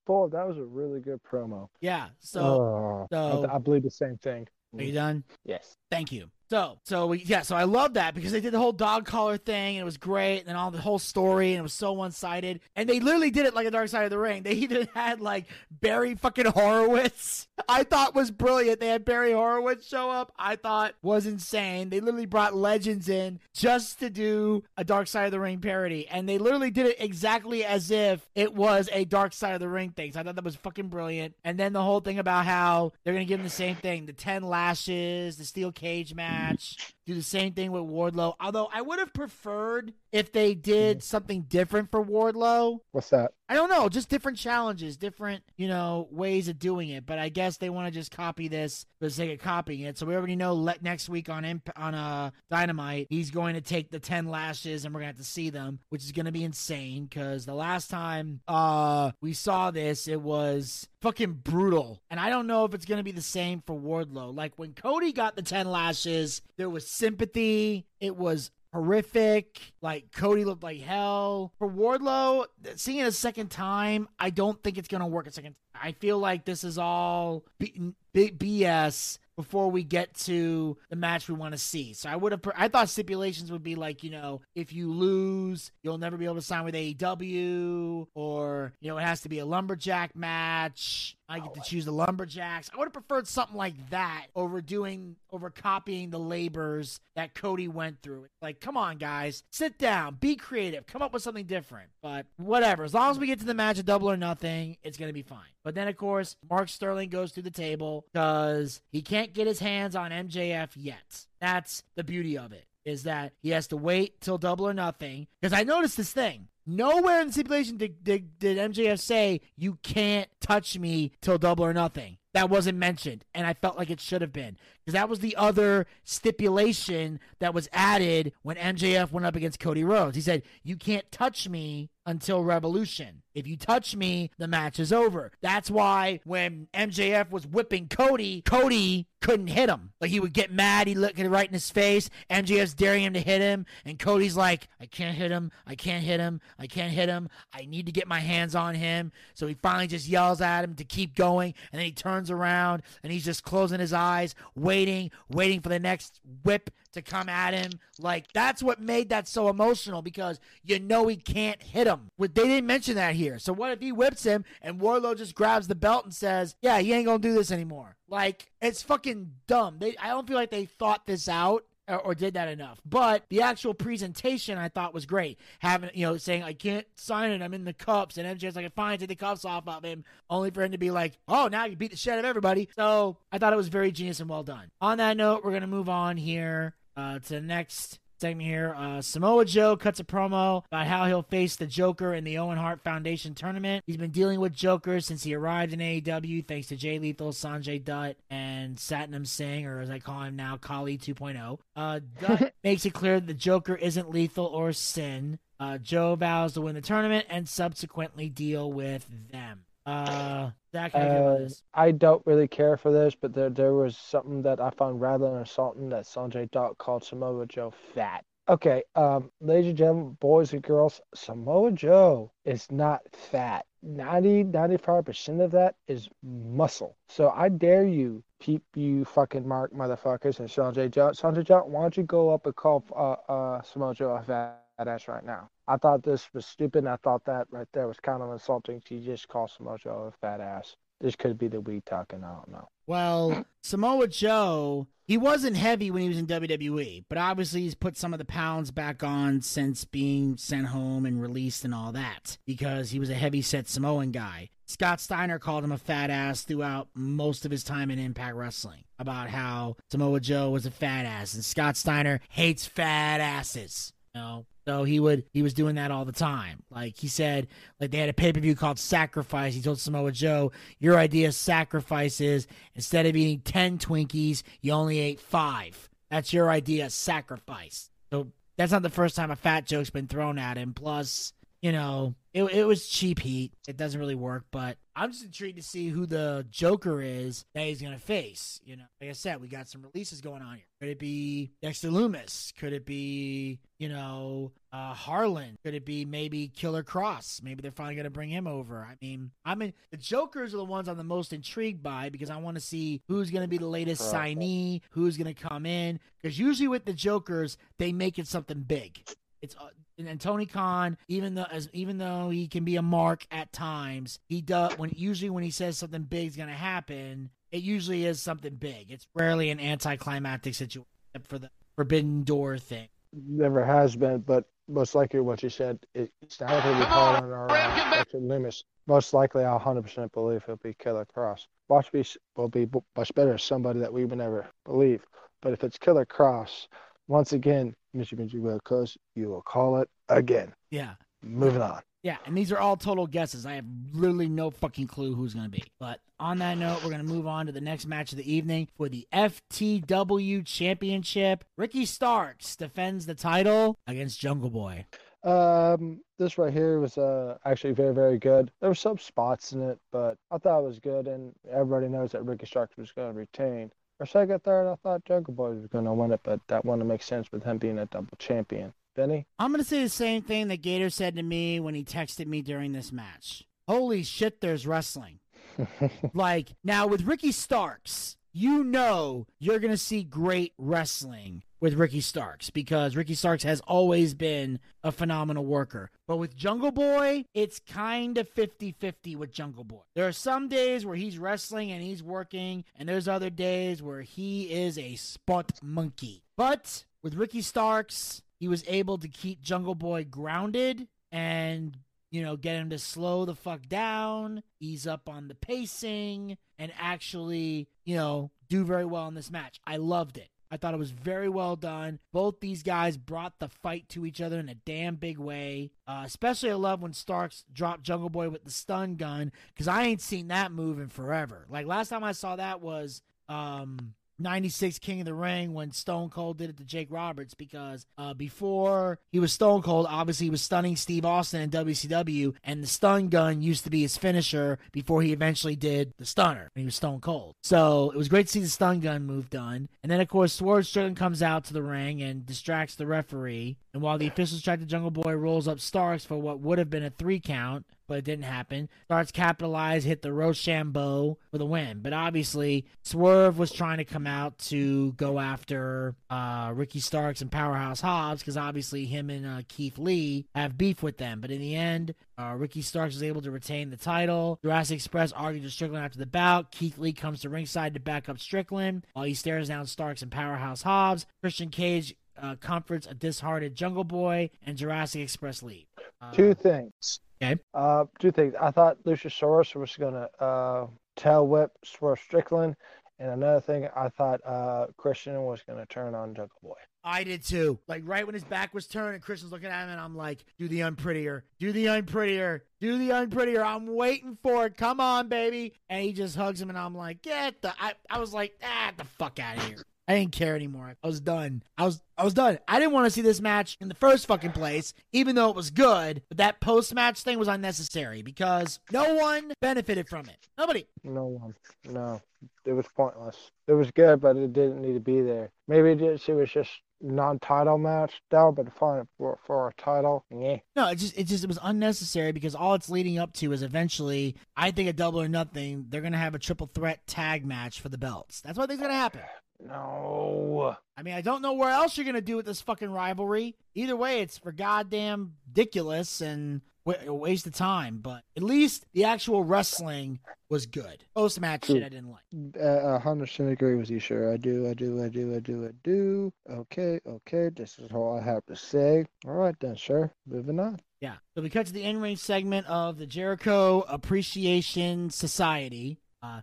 [0.07, 1.69] Paul, that was a really good promo.
[1.81, 2.09] Yeah.
[2.21, 4.47] So, oh, so I, I believe the same thing.
[4.77, 5.25] are you done?
[5.45, 5.77] Yes.
[5.91, 6.31] Thank you.
[6.51, 9.39] So, so we, yeah, so I love that because they did the whole dog collar
[9.39, 11.93] thing and it was great, and then all the whole story and it was so
[11.93, 14.43] one sided, and they literally did it like a Dark Side of the Ring.
[14.43, 17.49] They even had like Barry fucking Horowitz.
[17.69, 18.81] I thought was brilliant.
[18.81, 20.33] They had Barry Horowitz show up.
[20.39, 21.89] I thought was insane.
[21.89, 26.07] They literally brought legends in just to do a Dark Side of the Ring parody,
[26.09, 29.69] and they literally did it exactly as if it was a Dark Side of the
[29.69, 30.13] Ring thing.
[30.13, 31.35] So I thought that was fucking brilliant.
[31.43, 34.13] And then the whole thing about how they're gonna give him the same thing: the
[34.13, 36.94] ten lashes, the steel cage match match.
[37.07, 38.35] Do the same thing with Wardlow.
[38.41, 42.79] Although I would have preferred if they did something different for Wardlow.
[42.93, 43.33] What's that?
[43.47, 47.05] I don't know, just different challenges, different, you know, ways of doing it.
[47.05, 49.99] But I guess they want to just copy this for the sake of copying it.
[49.99, 53.61] So we already know let next week on Imp- on uh, Dynamite, he's going to
[53.61, 56.43] take the ten lashes, and we're gonna have to see them, which is gonna be
[56.45, 57.05] insane.
[57.05, 62.47] Because the last time uh we saw this, it was fucking brutal, and I don't
[62.47, 64.35] know if it's gonna be the same for Wardlow.
[64.35, 67.87] Like when Cody got the ten lashes, there was sympathy.
[68.01, 69.73] It was horrific.
[69.81, 71.53] Like Cody looked like hell.
[71.59, 75.55] For Wardlow, seeing it a second time, I don't think it's gonna work a second.
[75.75, 81.29] I feel like this is all B- B- BS before we get to the match
[81.29, 81.93] we want to see.
[81.93, 85.73] So I would have, I thought stipulations would be like, you know, if you lose,
[85.83, 89.39] you'll never be able to sign with AEW, or you know, it has to be
[89.39, 91.17] a lumberjack match.
[91.29, 92.71] I get to oh, choose the lumberjacks.
[92.73, 97.67] I would have preferred something like that over doing over copying the labors that Cody
[97.67, 98.27] went through.
[98.43, 101.89] Like, come on, guys, sit down, be creative, come up with something different.
[102.03, 104.99] But whatever, as long as we get to the match of double or nothing, it's
[104.99, 105.41] gonna be fine.
[105.65, 109.61] But then, of course, Mark Sterling goes through the table because he can't get his
[109.61, 111.27] hands on MJF yet.
[111.41, 112.67] That's the beauty of it.
[112.85, 115.27] Is that he has to wait till double or nothing?
[115.41, 116.49] Because I noticed this thing.
[116.67, 121.65] Nowhere in the stipulation did, did, did MJF say you can't touch me till double
[121.65, 122.19] or nothing.
[122.33, 125.37] That wasn't mentioned, and I felt like it should have been because that was the
[125.37, 130.17] other stipulation that was added when MJF went up against Cody Rhodes.
[130.17, 133.23] He said, "You can't touch me until Revolution.
[133.35, 138.43] If you touch me, the match is over." That's why when MJF was whipping Cody,
[138.43, 139.93] Cody couldn't hit him.
[140.01, 142.11] Like he would get mad, he look right in his face.
[142.29, 145.51] MJF's daring him to hit him, and Cody's like, "I can't hit him.
[145.67, 146.43] I can't hit him.
[146.59, 147.31] I can't hit him.
[147.53, 150.75] I need to get my hands on him." So he finally just yells at him
[150.75, 155.11] to keep going, and then he turns around and he's just closing his eyes, waiting,
[155.31, 157.73] waiting for the next whip to come at him.
[157.99, 162.11] Like that's what made that so emotional because you know he can't hit him.
[162.19, 163.24] They didn't mention that here.
[163.39, 166.79] So what if he whips him and Wardlow just grabs the belt and says, "Yeah,
[166.79, 169.79] he ain't gonna do this anymore." Like it's fucking dumb.
[169.79, 172.81] They I don't feel like they thought this out or, did that enough.
[172.85, 175.39] But the actual presentation I thought was great.
[175.59, 178.73] Having you know saying I can't sign it, I'm in the cups, and MJ's like
[178.75, 181.65] fine, take the cups off of him, only for him to be like, oh now
[181.65, 182.69] you beat the shit out of everybody.
[182.77, 184.71] So I thought it was very genius and well done.
[184.81, 188.75] On that note, we're gonna move on here uh, to the next segment here.
[188.77, 192.59] Uh, Samoa Joe cuts a promo about how he'll face the Joker in the Owen
[192.59, 193.85] Hart Foundation tournament.
[193.87, 197.83] He's been dealing with Joker since he arrived in AEW, thanks to Jay Lethal, Sanjay
[197.83, 201.59] Dutt, and Satnam Singh, or as I call him now, Khali 2.0.
[201.77, 205.39] Uh, Dutt makes it clear that the Joker isn't lethal or Singh.
[205.61, 209.64] Uh, Joe vows to win the tournament and subsequently deal with them.
[209.87, 211.63] Uh, Zack, how do you feel about Uh, this?
[211.75, 215.39] I don't really care for this, but there there was something that I found rather
[215.39, 218.25] insulting that Sanjay Dutt called Samoa Joe fat.
[218.49, 223.67] Okay, um, ladies and gentlemen, boys and girls, Samoa Joe is not fat.
[223.83, 226.97] 90, 95% of that is muscle.
[227.09, 231.11] So I dare you, peep you fucking mark motherfuckers and Sanjay Joe.
[231.11, 234.64] Sanjay Joe, why don't you go up and call uh, uh, Samoa Joe a fat
[234.79, 235.49] ass right now?
[235.67, 236.87] I thought this was stupid.
[236.87, 240.19] I thought that right there was kind of insulting She just called Samoa Joe a
[240.21, 240.77] fat ass.
[241.01, 242.23] This could be the weed talking.
[242.25, 242.69] I don't know.
[242.87, 247.97] Well, Samoa Joe, he wasn't heavy when he was in WWE, but obviously he's put
[247.97, 252.39] some of the pounds back on since being sent home and released and all that
[252.47, 254.51] because he was a heavy set Samoan guy.
[254.67, 258.85] Scott Steiner called him a fat ass throughout most of his time in Impact Wrestling
[258.99, 263.94] about how Samoa Joe was a fat ass, and Scott Steiner hates fat asses.
[264.15, 266.63] Know, so he would he was doing that all the time.
[266.71, 267.49] Like he said,
[267.81, 269.55] like they had a pay per view called Sacrifice.
[269.55, 272.47] He told Samoa Joe, "Your idea of sacrifice is
[272.77, 275.91] instead of eating ten Twinkies, you only ate five.
[276.11, 280.07] That's your idea of sacrifice." So that's not the first time a fat joke's been
[280.07, 280.75] thrown at him.
[280.75, 281.33] Plus,
[281.65, 283.55] you know, it, it was cheap heat.
[283.67, 287.63] It doesn't really work, but I'm just intrigued to see who the Joker is that
[287.63, 288.61] he's going to face.
[288.67, 290.67] You know, like I said, we got some releases going on here.
[290.79, 292.55] Could it be Dexter Lumis?
[292.59, 295.57] Could it be, you know, uh, Harland?
[295.65, 297.43] Could it be maybe Killer Kross?
[297.43, 298.87] Maybe they're finally going to bring him over.
[298.87, 302.29] I mean, I mean, the Jokers are the ones I'm the most intrigued by because
[302.29, 305.65] I want to see who's going to be the latest signee, who's going to come
[305.65, 305.99] in.
[306.21, 309.03] Because usually with the Jokers, they make it something big.
[309.41, 309.57] It's
[309.99, 314.19] and Tony Khan, even though as even though he can be a mark at times,
[314.29, 318.05] he does when usually when he says something big is going to happen, it usually
[318.05, 318.91] is something big.
[318.91, 320.87] It's rarely an anticlimactic situation
[321.29, 322.89] for the Forbidden Door thing.
[323.13, 326.87] Never has been, but most likely what you said, it, it's not going to be
[326.87, 328.65] called on our uh, limits.
[328.87, 331.47] Most likely, I 100% believe he'll be Killer Kross.
[331.69, 332.05] Watch be
[332.37, 335.05] will be much better somebody that we would never believe.
[335.41, 336.67] But if it's Killer Kross,
[337.09, 338.15] once again, Mr.
[338.15, 340.53] Benji will cause you will call it again.
[340.71, 340.95] Yeah.
[341.23, 341.81] Moving on.
[342.03, 343.47] Yeah, and these are all total guesses.
[343.47, 345.65] I have literally no fucking clue who's going to be.
[345.81, 348.31] But on that note, we're going to move on to the next match of the
[348.31, 351.45] evening for the FTW Championship.
[351.57, 354.85] Ricky Starks defends the title against Jungle Boy.
[355.23, 358.53] Um, this right here was uh actually very very good.
[358.61, 362.13] There were some spots in it, but I thought it was good, and everybody knows
[362.13, 363.71] that Ricky Starks was going to retain.
[364.05, 367.03] Second, third, I thought Jungle Boy was going to win it, but that wouldn't make
[367.03, 368.73] sense with him being a double champion.
[368.95, 369.27] Benny?
[369.39, 372.27] I'm going to say the same thing that Gator said to me when he texted
[372.27, 373.45] me during this match.
[373.67, 375.19] Holy shit, there's wrestling.
[376.15, 382.03] like, now with Ricky Starks, you know you're going to see great wrestling with Ricky
[382.03, 385.91] Starks because Ricky Starks has always been a phenomenal worker.
[386.07, 389.81] But with Jungle Boy, it's kind of 50 50 with Jungle Boy.
[389.95, 394.03] There are some days where he's wrestling and he's working, and there's other days where
[394.03, 396.23] he is a spot monkey.
[396.37, 401.79] But with Ricky Starks, he was able to keep Jungle Boy grounded and
[402.11, 406.71] you know, get him to slow the fuck down, ease up on the pacing, and
[406.79, 409.59] actually, you know, do very well in this match.
[409.67, 410.29] I loved it.
[410.51, 411.99] I thought it was very well done.
[412.13, 415.71] Both these guys brought the fight to each other in a damn big way.
[415.87, 419.85] Uh, especially, I love when Starks dropped Jungle Boy with the stun gun because I
[419.85, 421.47] ain't seen that move in forever.
[421.49, 426.11] Like last time I saw that was um 96 King of the Ring when Stone
[426.11, 430.31] Cold did it to Jake Roberts because uh, before he was Stone Cold, obviously he
[430.31, 434.59] was stunning Steve Austin in WCW, and the stun gun used to be his finisher
[434.73, 437.35] before he eventually did the stunner when he was Stone Cold.
[437.43, 439.69] So it was great to see the stun gun move done.
[439.83, 443.57] And then, of course, Swerve Strickland comes out to the ring and distracts the referee.
[443.75, 446.71] And while the officials track the Jungle Boy rolls up Starks for what would have
[446.71, 448.69] been a three count, but it didn't happen.
[448.87, 451.81] Starks capitalized, hit the Roshambo for the win.
[451.81, 457.31] But obviously, Swerve was trying to come out to go after uh, Ricky Starks and
[457.31, 461.21] Powerhouse Hobbs because obviously him and uh, Keith Lee have beef with them.
[461.21, 464.39] But in the end, uh, Ricky Starks is able to retain the title.
[464.43, 466.53] Jurassic Express argued with Strickland after the bout.
[466.53, 470.13] Keith Lee comes to ringside to back up Strickland while he stares down Starks and
[470.13, 471.07] Powerhouse Hobbs.
[471.21, 475.67] Christian Cage uh, comforts a disheartened Jungle Boy, and Jurassic Express leave.
[476.01, 477.01] Uh, two things.
[477.23, 477.41] Okay.
[477.55, 478.35] Uh, two things.
[478.41, 482.57] I thought Luchasaurus was going to uh, tail whip Swerve Strickland.
[482.99, 486.55] And another thing, I thought uh, Christian was going to turn on Jungle Boy.
[486.85, 487.59] I did too.
[487.67, 490.25] Like right when his back was turned and Christian's looking at him, and I'm like,
[490.39, 494.57] "Do the unprettier, do the unprettier, do the unprettier." I'm waiting for it.
[494.59, 495.55] Come on, baby.
[495.71, 498.73] And he just hugs him, and I'm like, "Get the." I, I was like, "Ah,
[498.77, 500.77] the fuck out of here." I didn't care anymore.
[500.83, 501.43] I was done.
[501.59, 502.39] I was I was done.
[502.49, 505.37] I didn't want to see this match in the first fucking place, even though it
[505.37, 506.03] was good.
[506.09, 510.29] But that post match thing was unnecessary because no one benefited from it.
[510.39, 510.67] Nobody.
[510.83, 511.35] No one.
[511.69, 512.01] No.
[512.47, 513.31] It was pointless.
[513.47, 515.31] It was good, but it didn't need to be there.
[515.47, 520.05] Maybe it, just, it was just non-title match though, but fine for for a title.
[520.11, 520.39] Yeah.
[520.57, 523.43] No, it just it just it was unnecessary because all it's leading up to is
[523.43, 527.61] eventually, I think a double or nothing, they're gonna have a triple threat tag match
[527.61, 528.21] for the belts.
[528.21, 529.03] That's what I think's gonna happen.
[529.47, 530.57] No.
[530.77, 533.37] I mean, I don't know where else you're gonna do with this fucking rivalry.
[533.55, 537.79] Either way, it's for goddamn ridiculous and a waste of time.
[537.83, 540.83] But at least the actual wrestling was good.
[540.97, 542.37] Post match shit, I didn't like.
[542.41, 544.13] A hundred percent agree with you, sure.
[544.13, 546.13] I do, I do, I do, I do, I do.
[546.29, 547.29] Okay, okay.
[547.29, 548.87] This is all I have to say.
[549.07, 549.93] All right then, sure.
[550.07, 550.59] Moving on.
[550.81, 550.97] Yeah.
[551.15, 555.79] So we cut to the in-ring segment of the Jericho Appreciation Society.
[556.03, 556.21] Uh,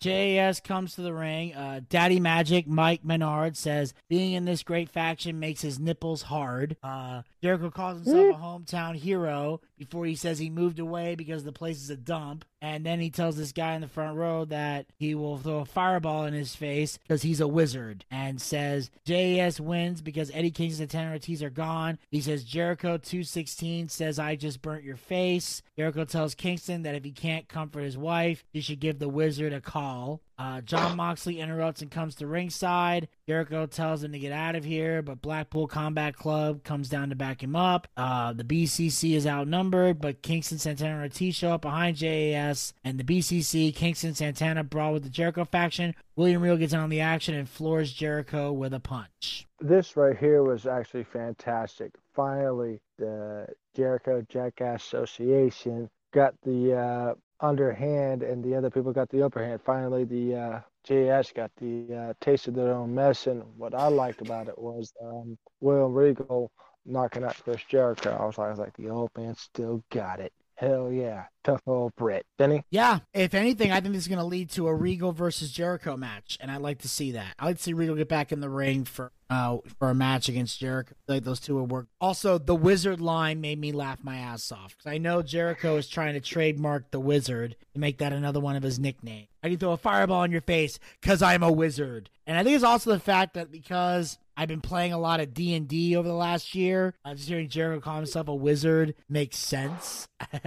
[0.00, 1.54] JAS comes to the ring.
[1.54, 6.76] Uh, Daddy Magic Mike Menard says being in this great faction makes his nipples hard.
[6.82, 11.52] Uh, Jericho calls himself a hometown hero before he says he moved away because the
[11.52, 12.44] place is a dump.
[12.62, 15.64] And then he tells this guy in the front row that he will throw a
[15.64, 18.04] fireball in his face because he's a wizard.
[18.08, 21.98] And says JAS wins because Eddie Kingston and Tanner Ortiz are gone.
[22.08, 25.60] He says Jericho 216 says I just burnt your face.
[25.76, 29.52] Jericho tells Kingston that if he can't comfort his wife, he should give the wizard
[29.52, 30.20] a call.
[30.42, 33.06] Uh, Jon Moxley interrupts and comes to ringside.
[33.28, 37.14] Jericho tells him to get out of here, but Blackpool Combat Club comes down to
[37.14, 37.86] back him up.
[37.96, 42.98] Uh, the BCC is outnumbered, but Kingston, Santana, and Ortiz show up behind JAS and
[42.98, 43.72] the BCC.
[43.72, 45.94] Kingston, Santana brawl with the Jericho faction.
[46.16, 49.46] William Regal gets in on the action and floors Jericho with a punch.
[49.60, 51.92] This right here was actually fantastic.
[52.16, 59.22] Finally, the Jericho Jackass Association got the uh, underhand and the other people got the
[59.22, 59.60] upper hand.
[59.64, 63.42] Finally, the uh, JS got the uh, taste of their own medicine.
[63.56, 66.50] What I liked about it was um, William Regal
[66.86, 68.16] knocking out Chris Jericho.
[68.18, 70.32] I was I was like, the old man still got it.
[70.56, 71.24] Hell yeah.
[71.44, 72.24] Tough old Brit.
[72.38, 72.64] Benny?
[72.70, 75.96] Yeah, if anything, I think this is going to lead to a Regal versus Jericho
[75.96, 77.34] match, and I'd like to see that.
[77.38, 80.28] I'd like to see Regal get back in the ring for uh, for a match
[80.28, 80.94] against Jericho.
[81.08, 81.88] Like those two would work.
[82.00, 85.88] Also, the Wizard line made me laugh my ass off because I know Jericho is
[85.88, 89.28] trying to trademark the Wizard to make that another one of his nicknames.
[89.42, 92.54] I can throw a fireball in your face because I'm a wizard, and I think
[92.54, 95.96] it's also the fact that because I've been playing a lot of D and D
[95.96, 96.94] over the last year.
[97.04, 100.06] I'm just hearing Jericho call himself a wizard makes sense.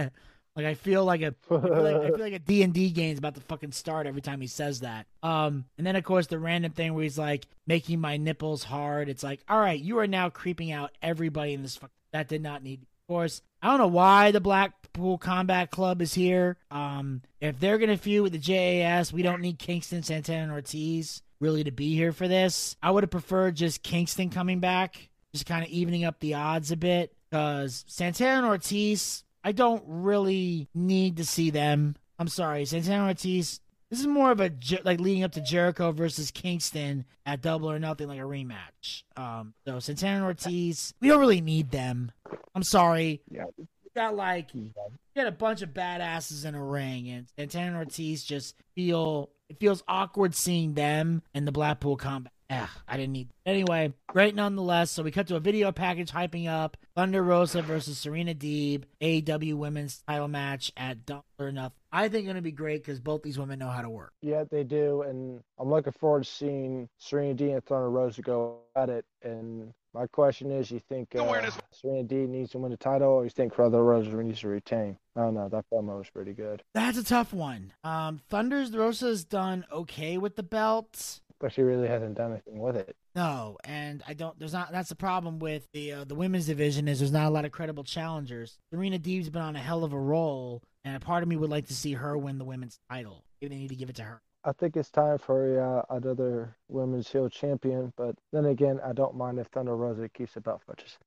[0.56, 2.90] like I feel like a I feel like, I feel like a D and D
[2.90, 5.06] game is about to fucking start every time he says that.
[5.22, 9.08] Um, and then of course the random thing where he's like making my nipples hard.
[9.08, 11.76] It's like, all right, you are now creeping out everybody in this.
[11.76, 12.80] Fuck- that did not need.
[12.82, 16.56] Of course, I don't know why the Blackpool Combat Club is here.
[16.70, 21.22] Um, if they're gonna feud with the JAS, we don't need Kingston, Santana, and Ortiz
[21.40, 22.76] really to be here for this.
[22.82, 26.72] I would have preferred just Kingston coming back, just kind of evening up the odds
[26.72, 27.12] a bit.
[27.30, 31.94] Because Santana and Ortiz, I don't really need to see them.
[32.18, 33.60] I'm sorry, Santana Ortiz.
[33.90, 34.50] This is more of a
[34.82, 39.04] like leading up to Jericho versus Kingston at Double or Nothing, like a rematch.
[39.16, 42.10] Um, so Santana Ortiz, we don't really need them.
[42.56, 43.22] I'm sorry.
[43.30, 43.44] Yeah.
[43.56, 44.72] We got like you
[45.14, 49.84] got a bunch of badasses in a ring, and Santana Ortiz just feel it feels
[49.86, 52.32] awkward seeing them in the Blackpool combat.
[52.48, 53.28] Ah, I didn't need.
[53.44, 54.90] Anyway, great nonetheless.
[54.90, 59.54] So we cut to a video package hyping up Thunder Rosa versus Serena Deeb AEW
[59.54, 61.76] Women's Title match at Double or Nothing.
[61.90, 64.12] I think it's going to be great because both these women know how to work.
[64.20, 68.58] Yeah, they do, and I'm looking forward to seeing Serena Deeb and Thunder Rosa go
[68.76, 69.04] at it.
[69.22, 73.24] And my question is, you think uh, Serena Deeb needs to win the title, or
[73.24, 74.98] you think Thunder Rosa needs to retain?
[75.16, 75.48] I don't know.
[75.48, 77.72] That promo was pretty good, That's a tough one.
[77.82, 81.20] Um, Thunder's Rosa's done okay with the belt.
[81.40, 82.96] But she really hasn't done anything with it.
[83.14, 84.38] No, and I don't.
[84.38, 84.72] There's not.
[84.72, 87.52] That's the problem with the uh, the women's division is there's not a lot of
[87.52, 88.58] credible challengers.
[88.70, 91.50] Serena Deeb's been on a hell of a roll, and a part of me would
[91.50, 93.24] like to see her win the women's title.
[93.40, 94.22] Maybe they need to give it to her.
[94.44, 99.16] I think it's time for uh, another women's heel champion, but then again, I don't
[99.16, 100.98] mind if Thunder Rosa keeps the belt for just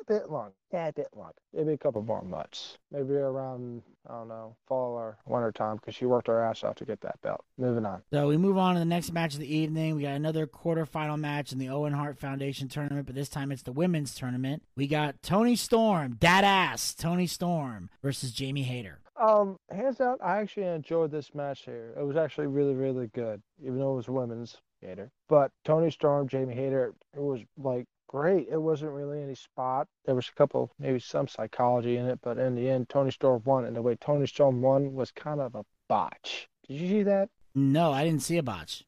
[0.00, 0.50] a bit long.
[0.72, 1.32] Yeah, a bit long.
[1.54, 2.78] Maybe a couple more months.
[2.90, 6.76] Maybe around, I don't know, fall or winter time because she worked her ass off
[6.76, 7.44] to get that belt.
[7.58, 8.02] Moving on.
[8.12, 9.96] So we move on to the next match of the evening.
[9.96, 13.62] We got another quarterfinal match in the Owen Hart Foundation tournament, but this time it's
[13.62, 14.62] the women's tournament.
[14.76, 19.00] We got Toni Storm, dad ass Toni Storm versus Jamie Hayter.
[19.20, 21.92] Um, hands out, I actually enjoyed this match here.
[21.96, 25.10] It was actually really, really good, even though it was women's Hater.
[25.28, 28.48] But Toni Storm, Jamie Hayter, it was like great.
[28.50, 29.88] It wasn't really any spot.
[30.04, 33.42] There was a couple, maybe some psychology in it, but in the end, Toni Storm
[33.44, 33.64] won.
[33.64, 36.48] And the way Toni Storm won was kind of a botch.
[36.68, 37.30] Did you see that?
[37.54, 38.84] No, I didn't see a botch.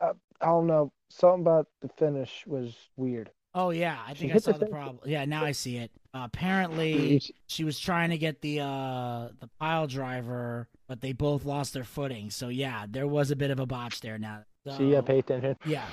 [0.00, 0.12] I
[0.42, 0.92] don't know.
[1.10, 3.30] Something about the finish was weird.
[3.54, 5.00] Oh yeah, I think I the saw the problem.
[5.06, 5.90] Yeah, now I see it.
[6.14, 11.44] Uh, apparently, she was trying to get the uh the pile driver, but they both
[11.46, 12.30] lost their footing.
[12.30, 14.18] So yeah, there was a bit of a botch there.
[14.18, 15.56] Now, so, See, yeah, pay attention.
[15.64, 15.86] yeah.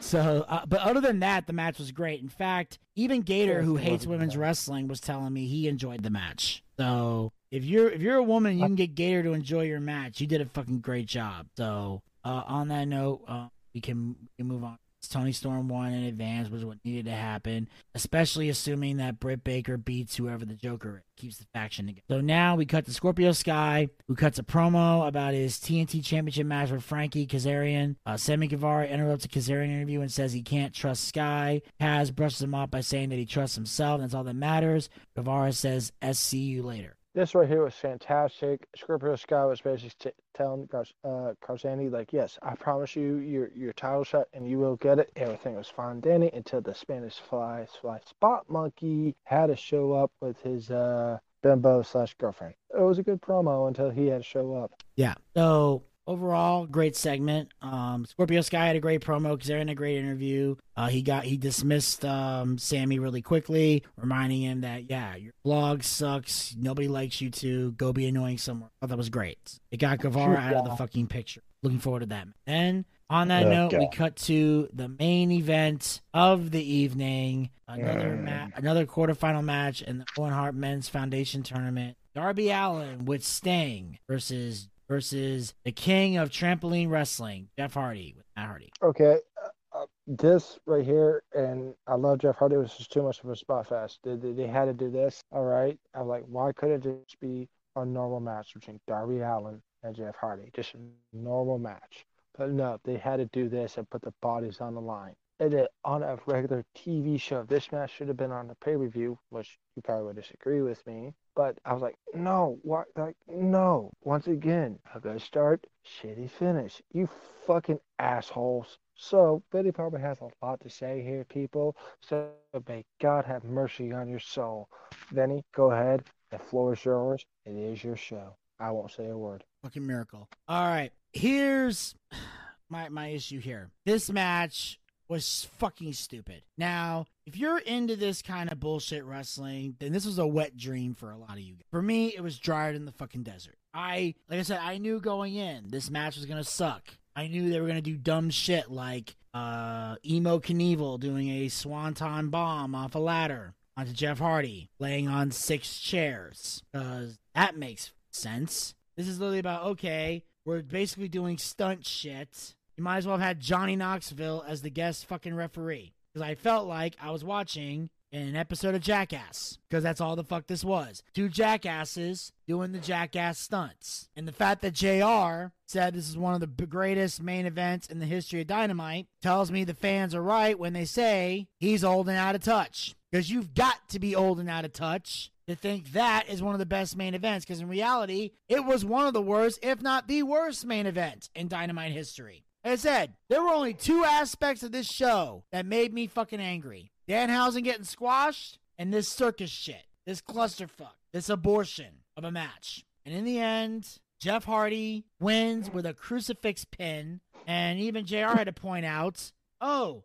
[0.00, 2.20] So, uh, but other than that, the match was great.
[2.20, 6.62] In fact, even Gator, who hates women's wrestling, was telling me he enjoyed the match.
[6.78, 10.20] So, if you're if you're a woman, you can get Gator to enjoy your match.
[10.20, 11.46] You did a fucking great job.
[11.56, 14.78] So, uh, on that note, uh, we can we can move on.
[15.08, 19.76] Toni Storm won in advance was what needed to happen, especially assuming that Britt Baker
[19.76, 22.04] beats whoever the Joker is, keeps the faction together.
[22.08, 26.46] So now we cut to Scorpio Sky, who cuts a promo about his TNT Championship
[26.46, 27.96] match with Frankie Kazarian.
[28.06, 31.62] Uh, Sammy Guevara interrupts a Kazarian interview and says he can't trust Sky.
[31.80, 34.88] Kaz brushes him off by saying that he trusts himself, and that's all that matters.
[35.16, 38.66] Guevara says, "SC you later." This right here was fantastic.
[38.76, 43.50] Scorpio Sky was basically t- telling Gar- uh, Carzani, like, yes, I promise you your
[43.54, 45.10] your title shot and you will get it.
[45.16, 50.12] Everything was fine, Danny, until the Spanish fly fly spot monkey had to show up
[50.20, 52.54] with his uh bimbo slash girlfriend.
[52.74, 54.72] It was a good promo until he had to show up.
[54.96, 55.14] Yeah.
[55.34, 57.48] So overall, great segment.
[57.62, 60.56] Um, Scorpio Sky had a great promo because they're in a great interview.
[60.76, 65.82] Uh, he got he dismissed um, Sammy really quickly, reminding him that yeah, your blog
[65.82, 66.54] sucks.
[66.58, 67.72] Nobody likes you too.
[67.72, 68.70] Go be annoying somewhere.
[68.80, 69.60] I thought that was great.
[69.70, 71.42] It got Guevara out of the fucking picture.
[71.62, 72.26] Looking forward to that.
[72.46, 77.50] And on that Oh, note, we cut to the main event of the evening.
[77.68, 78.24] Another Mm.
[78.24, 81.96] ma- another quarterfinal match in the Owen Hart Men's Foundation tournament.
[82.14, 88.48] Darby Allin with Sting versus versus the king of trampoline wrestling, Jeff Hardy with Matt
[88.48, 88.72] Hardy.
[88.82, 92.56] Okay, uh, uh, this right here, and I love Jeff Hardy.
[92.56, 94.00] Was just too much of a spot fest.
[94.02, 95.22] They, they, they had to do this.
[95.30, 99.62] All right, I'm like, why couldn't it just be a normal match between Darby Allin
[99.84, 100.50] and Jeff Hardy?
[100.52, 100.78] Just a
[101.16, 102.04] normal match.
[102.36, 105.14] But no, they had to do this and put the bodies on the line.
[105.38, 108.76] And then on a regular TV show, this match should have been on the pay
[108.76, 111.14] per view, which you probably would disagree with me.
[111.40, 112.88] But I was like, no, what?
[112.98, 113.92] Like, no.
[114.02, 116.82] Once again, a good start, shitty finish.
[116.92, 117.08] You
[117.46, 118.76] fucking assholes.
[118.94, 121.76] So, Betty probably has a lot to say here, people.
[122.02, 122.28] So,
[122.68, 124.68] may God have mercy on your soul.
[125.12, 126.02] Vinny, go ahead.
[126.30, 127.24] The floor is yours.
[127.46, 128.36] It is your show.
[128.58, 129.42] I won't say a word.
[129.62, 130.28] Fucking miracle.
[130.46, 131.94] All right, here's
[132.68, 133.70] my my issue here.
[133.86, 134.78] This match
[135.10, 136.42] was fucking stupid.
[136.56, 140.94] Now, if you're into this kind of bullshit wrestling, then this was a wet dream
[140.94, 141.54] for a lot of you.
[141.54, 141.64] guys.
[141.70, 143.56] For me, it was drier than the fucking desert.
[143.74, 146.88] I, like I said, I knew going in this match was gonna suck.
[147.16, 152.30] I knew they were gonna do dumb shit like uh, emo Knievel doing a swanton
[152.30, 156.62] bomb off a ladder onto Jeff Hardy, laying on six chairs.
[156.72, 158.74] Because that makes sense.
[158.96, 162.54] This is literally about okay, we're basically doing stunt shit.
[162.80, 165.92] You might as well have had Johnny Knoxville as the guest fucking referee.
[166.14, 169.58] Because I felt like I was watching an episode of Jackass.
[169.68, 171.02] Because that's all the fuck this was.
[171.12, 174.08] Two jackasses doing the jackass stunts.
[174.16, 177.98] And the fact that JR said this is one of the greatest main events in
[177.98, 182.08] the history of Dynamite tells me the fans are right when they say he's old
[182.08, 182.94] and out of touch.
[183.12, 186.54] Because you've got to be old and out of touch to think that is one
[186.54, 187.44] of the best main events.
[187.44, 191.28] Because in reality, it was one of the worst, if not the worst main event
[191.34, 192.46] in Dynamite history.
[192.64, 196.92] I said, there were only two aspects of this show that made me fucking angry.
[197.08, 199.84] Danhausen getting squashed and this circus shit.
[200.06, 200.94] This clusterfuck.
[201.12, 202.84] This abortion of a match.
[203.04, 207.20] And in the end, Jeff Hardy wins with a crucifix pin.
[207.46, 210.04] And even JR had to point out, oh,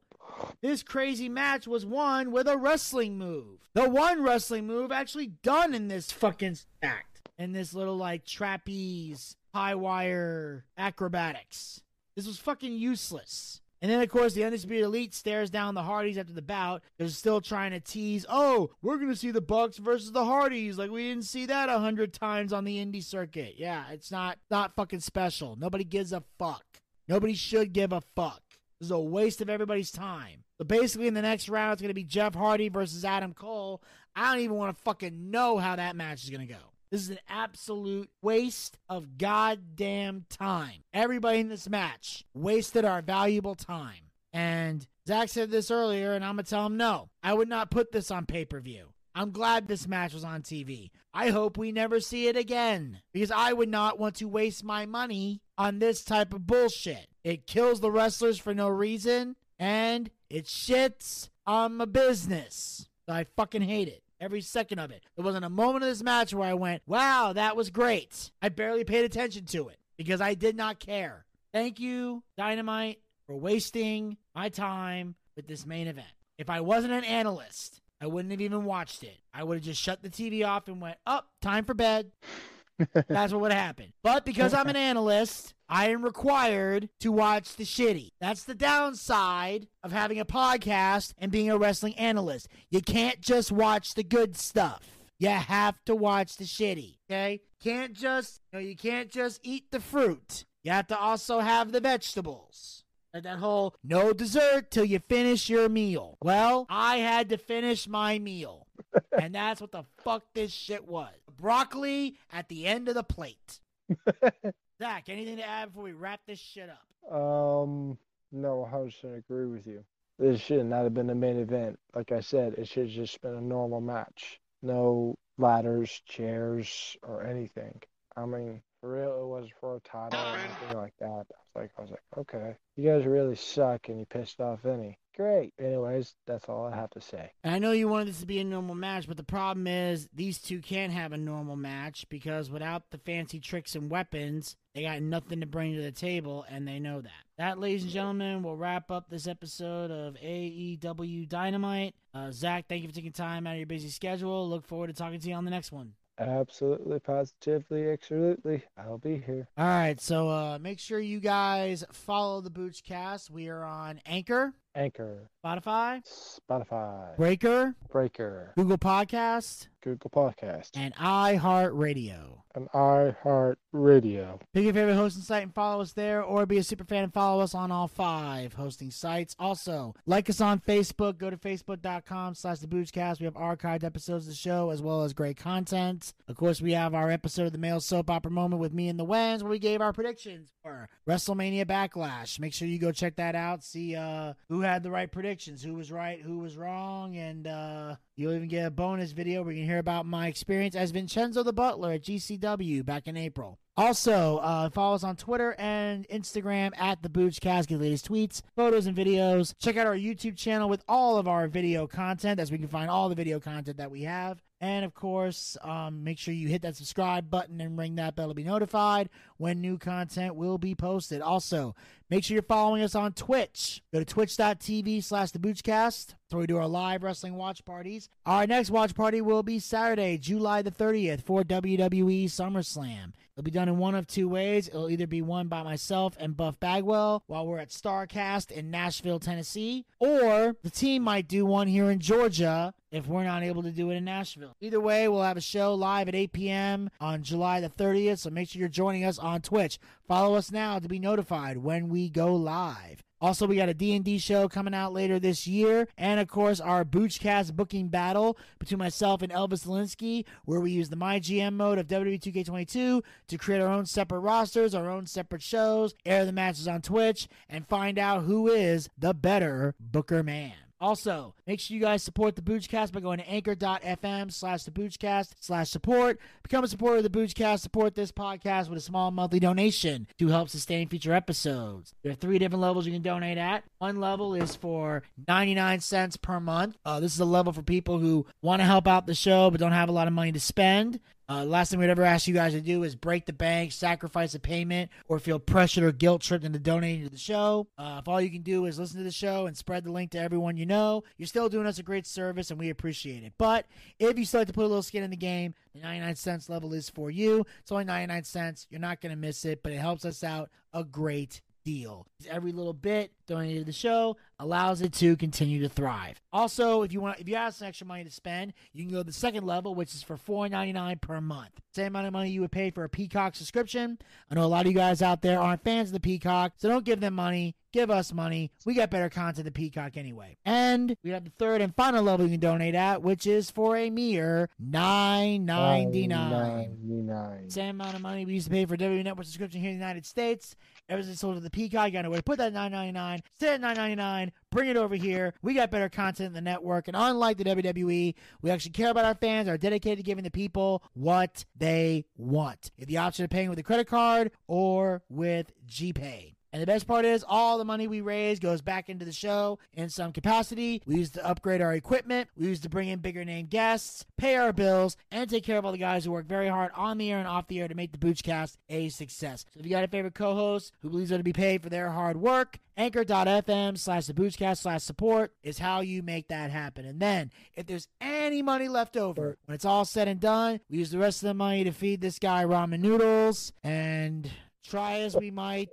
[0.62, 3.70] this crazy match was won with a wrestling move.
[3.74, 7.22] The one wrestling move actually done in this fucking act.
[7.38, 11.82] In this little like trapeze, high wire acrobatics.
[12.16, 13.62] This was fucking useless.
[13.82, 16.82] And then, of course, the Undisputed Elite stares down the Hardys after the bout.
[16.98, 20.78] They're still trying to tease, oh, we're going to see the Bucks versus the Hardys.
[20.78, 23.56] Like, we didn't see that a hundred times on the indie circuit.
[23.58, 25.58] Yeah, it's not, not fucking special.
[25.60, 26.64] Nobody gives a fuck.
[27.08, 28.42] Nobody should give a fuck.
[28.80, 30.46] This is a waste of everybody's time.
[30.58, 33.84] So basically, in the next round, it's going to be Jeff Hardy versus Adam Cole.
[34.16, 36.60] I don't even want to fucking know how that match is going to go.
[36.92, 40.84] This is an absolute waste of goddamn time.
[40.94, 44.12] Everybody in this match wasted our valuable time.
[44.32, 47.10] And Zack said this earlier, and I'm going to tell him no.
[47.24, 48.94] I would not put this on pay per view.
[49.16, 50.92] I'm glad this match was on TV.
[51.14, 54.86] I hope we never see it again because I would not want to waste my
[54.86, 57.08] money on this type of bullshit.
[57.24, 62.90] It kills the wrestlers for no reason and it shits on my business.
[63.08, 64.04] I fucking hate it.
[64.20, 65.04] Every second of it.
[65.16, 68.32] There wasn't a moment of this match where I went, wow, that was great.
[68.42, 71.26] I barely paid attention to it because I did not care.
[71.54, 76.08] Thank you, Dynamite, for wasting my time with this main event.
[76.38, 79.18] If I wasn't an analyst, I wouldn't have even watched it.
[79.34, 82.12] I would have just shut the TV off and went, up, time for bed.
[83.08, 83.94] That's what would have happened.
[84.04, 88.12] But because I'm an analyst, I am required to watch the shitty.
[88.20, 92.48] That's the downside of having a podcast and being a wrestling analyst.
[92.70, 94.82] You can't just watch the good stuff.
[95.18, 96.98] You have to watch the shitty.
[97.10, 97.42] Okay?
[97.64, 100.46] Can't just you, know, you can't just eat the fruit.
[100.64, 102.84] You have to also have the vegetables.
[103.14, 106.18] Like that whole no dessert till you finish your meal.
[106.22, 108.68] Well, I had to finish my meal.
[109.20, 111.14] and that's what the fuck this shit was.
[111.38, 113.62] Broccoli at the end of the plate.
[114.78, 117.14] Zack, anything to add before we wrap this shit up?
[117.14, 117.98] Um,
[118.32, 119.86] no, I 100% agree with you.
[120.20, 121.80] This should not have been the main event.
[121.94, 124.40] Like I said, it should have just been a normal match.
[124.62, 127.82] No ladders, chairs, or anything.
[128.18, 131.06] I mean, for real, it was for a title or anything like that.
[131.06, 134.62] I was like, I was like, okay, you guys really suck, and you pissed off
[134.62, 134.98] Vinny.
[135.16, 135.54] Great.
[135.58, 137.32] Anyways, that's all I have to say.
[137.44, 140.10] And I know you wanted this to be a normal match, but the problem is
[140.14, 144.82] these two can't have a normal match because without the fancy tricks and weapons, they
[144.82, 147.12] got nothing to bring to the table, and they know that.
[147.38, 151.96] That, ladies and gentlemen, will wrap up this episode of AEW Dynamite.
[152.14, 154.50] Uh, Zack, thank you for taking time out of your busy schedule.
[154.50, 155.94] Look forward to talking to you on the next one.
[156.18, 158.64] Absolutely, positively, absolutely.
[158.78, 159.48] I'll be here.
[159.58, 163.30] All right, so uh, make sure you guys follow the Boochcast.
[163.30, 166.02] We are on Anchor, Anchor, Spotify,
[166.50, 172.40] Spotify, Breaker, Breaker, Google Podcast, Google Podcast, and iHeartRadio.
[172.56, 174.40] and iHeartRadio.
[174.54, 177.14] Pick your favorite hosting site and follow us there, or be a super fan and
[177.14, 179.36] follow us on all five hosting sites.
[179.40, 181.18] Also, like us on Facebook.
[181.18, 183.20] Go to facebook.com slash the Boochcast.
[183.20, 186.14] We have archived episodes of the show as well as great content.
[186.28, 189.00] Of course, we have our episode of the male soap opera moment with me and
[189.00, 192.40] the Wens where we gave our predictions for WrestleMania Backlash.
[192.40, 193.64] Make sure you go check that out.
[193.64, 197.96] See uh, who had the right predictions, who was right, who was wrong, and uh,
[198.18, 201.44] You'll even get a bonus video where you can hear about my experience as Vincenzo
[201.44, 203.60] the Butler at GCW back in April.
[203.76, 207.68] Also, uh, follow us on Twitter and Instagram at the Boochcast.
[207.68, 209.54] Get latest tweets, photos, and videos.
[209.60, 212.90] Check out our YouTube channel with all of our video content, as we can find
[212.90, 214.42] all the video content that we have.
[214.62, 218.30] And of course, um, make sure you hit that subscribe button and ring that bell
[218.30, 221.22] to be notified when new content will be posted.
[221.22, 221.76] Also,
[222.10, 223.84] make sure you're following us on Twitch.
[223.92, 226.16] Go to twitch.tv slash the.
[226.32, 228.10] Where we do our live wrestling watch parties.
[228.26, 233.14] Our next watch party will be Saturday, July the 30th for WWE SummerSlam.
[233.34, 234.68] It'll be done in one of two ways.
[234.68, 239.20] It'll either be one by myself and Buff Bagwell while we're at Starrcast in Nashville,
[239.20, 243.72] Tennessee, or the team might do one here in Georgia if we're not able to
[243.72, 244.56] do it in Nashville.
[244.62, 246.90] Either way, we'll have a show live at 8 p.m.
[247.00, 249.78] on July the 30th, so make sure you're joining us on Twitch.
[250.08, 253.04] Follow us now to be notified when we go live.
[253.26, 256.86] Also, we got a D&D show coming out later this year, and of course, our
[256.86, 261.80] Boochcast booking battle between myself and Elvis Linsky, where we use the My GM mode
[261.80, 266.32] of WWE 2K22 to create our own separate rosters, our own separate shows, air the
[266.32, 270.65] matches on Twitch, and find out who is the better Booker man.
[270.86, 275.34] Also, make sure you guys support the Boochcast by going to anchor.fm slash the Boochcast
[275.40, 276.20] slash support.
[276.44, 277.62] Become a supporter of the Boochcast.
[277.62, 281.96] Support this podcast with a small monthly donation to help sustain future episodes.
[282.04, 283.64] There are three different levels you can donate at.
[283.80, 286.78] One level is for 99 cents per month.
[286.86, 289.60] Uh, this is a level for people who want to help out the show but
[289.60, 291.00] don't have a lot of money to spend.
[291.28, 294.36] Uh, last thing we'd ever ask you guys to do is break the bank, sacrifice
[294.36, 297.68] a payment, or feel pressured or guilt tripped into donating to the show.
[297.78, 300.12] Uh, if all you can do is listen to the show and spread the link
[300.12, 303.34] to everyone you know, you're still doing us a great service and we appreciate it.
[303.38, 303.66] But
[303.98, 306.50] if you still like to put a little skin in the game, the 99 cents
[306.50, 307.46] level is for you.
[307.62, 308.68] It's only 99 cents.
[308.70, 312.06] You're not going to miss it, but it helps us out a great deal.
[312.30, 316.22] Every little bit donated to the show allows it to continue to thrive.
[316.34, 319.00] Also, if you want, if you have some extra money to spend, you can go
[319.00, 321.62] to the second level, which is for $4.99 per month.
[321.74, 323.98] Same amount of money you would pay for a Peacock subscription.
[324.30, 326.68] I know a lot of you guys out there aren't fans of the Peacock, so
[326.68, 327.56] don't give them money.
[327.74, 328.52] Give us money.
[328.66, 330.38] We got better content than Peacock anyway.
[330.46, 333.76] And we have the third and final level you can donate at, which is for
[333.76, 336.78] a mere nine ninety nine.
[336.82, 337.50] 99.
[337.50, 339.84] Same amount of money we used to pay for WWE Network subscription here in the
[339.84, 340.56] United States.
[340.88, 342.94] Ever since sold to the Peacock, you got to way to put that nine ninety
[342.94, 343.15] nine.
[343.36, 344.32] Stay at nine ninety nine.
[344.52, 345.34] Bring it over here.
[345.42, 349.06] We got better content in the network, and unlike the WWE, we actually care about
[349.06, 349.48] our fans.
[349.48, 352.72] Are dedicated to giving the people what they want.
[352.80, 356.35] Have the option of paying with a credit card or with GPay.
[356.56, 359.60] And the best part is, all the money we raise goes back into the show
[359.74, 360.82] in some capacity.
[360.86, 362.30] We use to upgrade our equipment.
[362.38, 365.66] We use to bring in bigger name guests, pay our bills, and take care of
[365.66, 367.76] all the guys who work very hard on the air and off the air to
[367.76, 369.44] make the Boochcast a success.
[369.54, 371.90] So if you got a favorite co-host who believes they're to be paid for their
[371.90, 376.86] hard work, anchor.fm slash the Boochcast slash support is how you make that happen.
[376.86, 380.78] And then, if there's any money left over, when it's all said and done, we
[380.78, 384.32] use the rest of the money to feed this guy ramen noodles and
[384.70, 385.70] try as we might.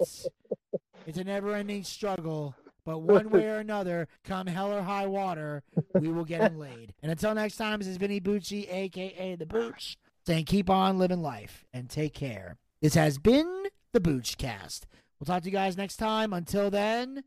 [1.07, 2.55] It's a never ending struggle.
[2.85, 5.63] But one way or another, come hell or high water,
[5.95, 6.95] we will get him laid.
[7.01, 11.23] And until next time, this is Vinny Bucci, aka The Booch, saying keep on living
[11.23, 12.57] life and take care.
[12.81, 14.81] This has been The Boochcast.
[15.21, 16.33] We'll talk to you guys next time.
[16.33, 17.23] Until then,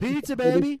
[0.00, 0.80] pizza, baby.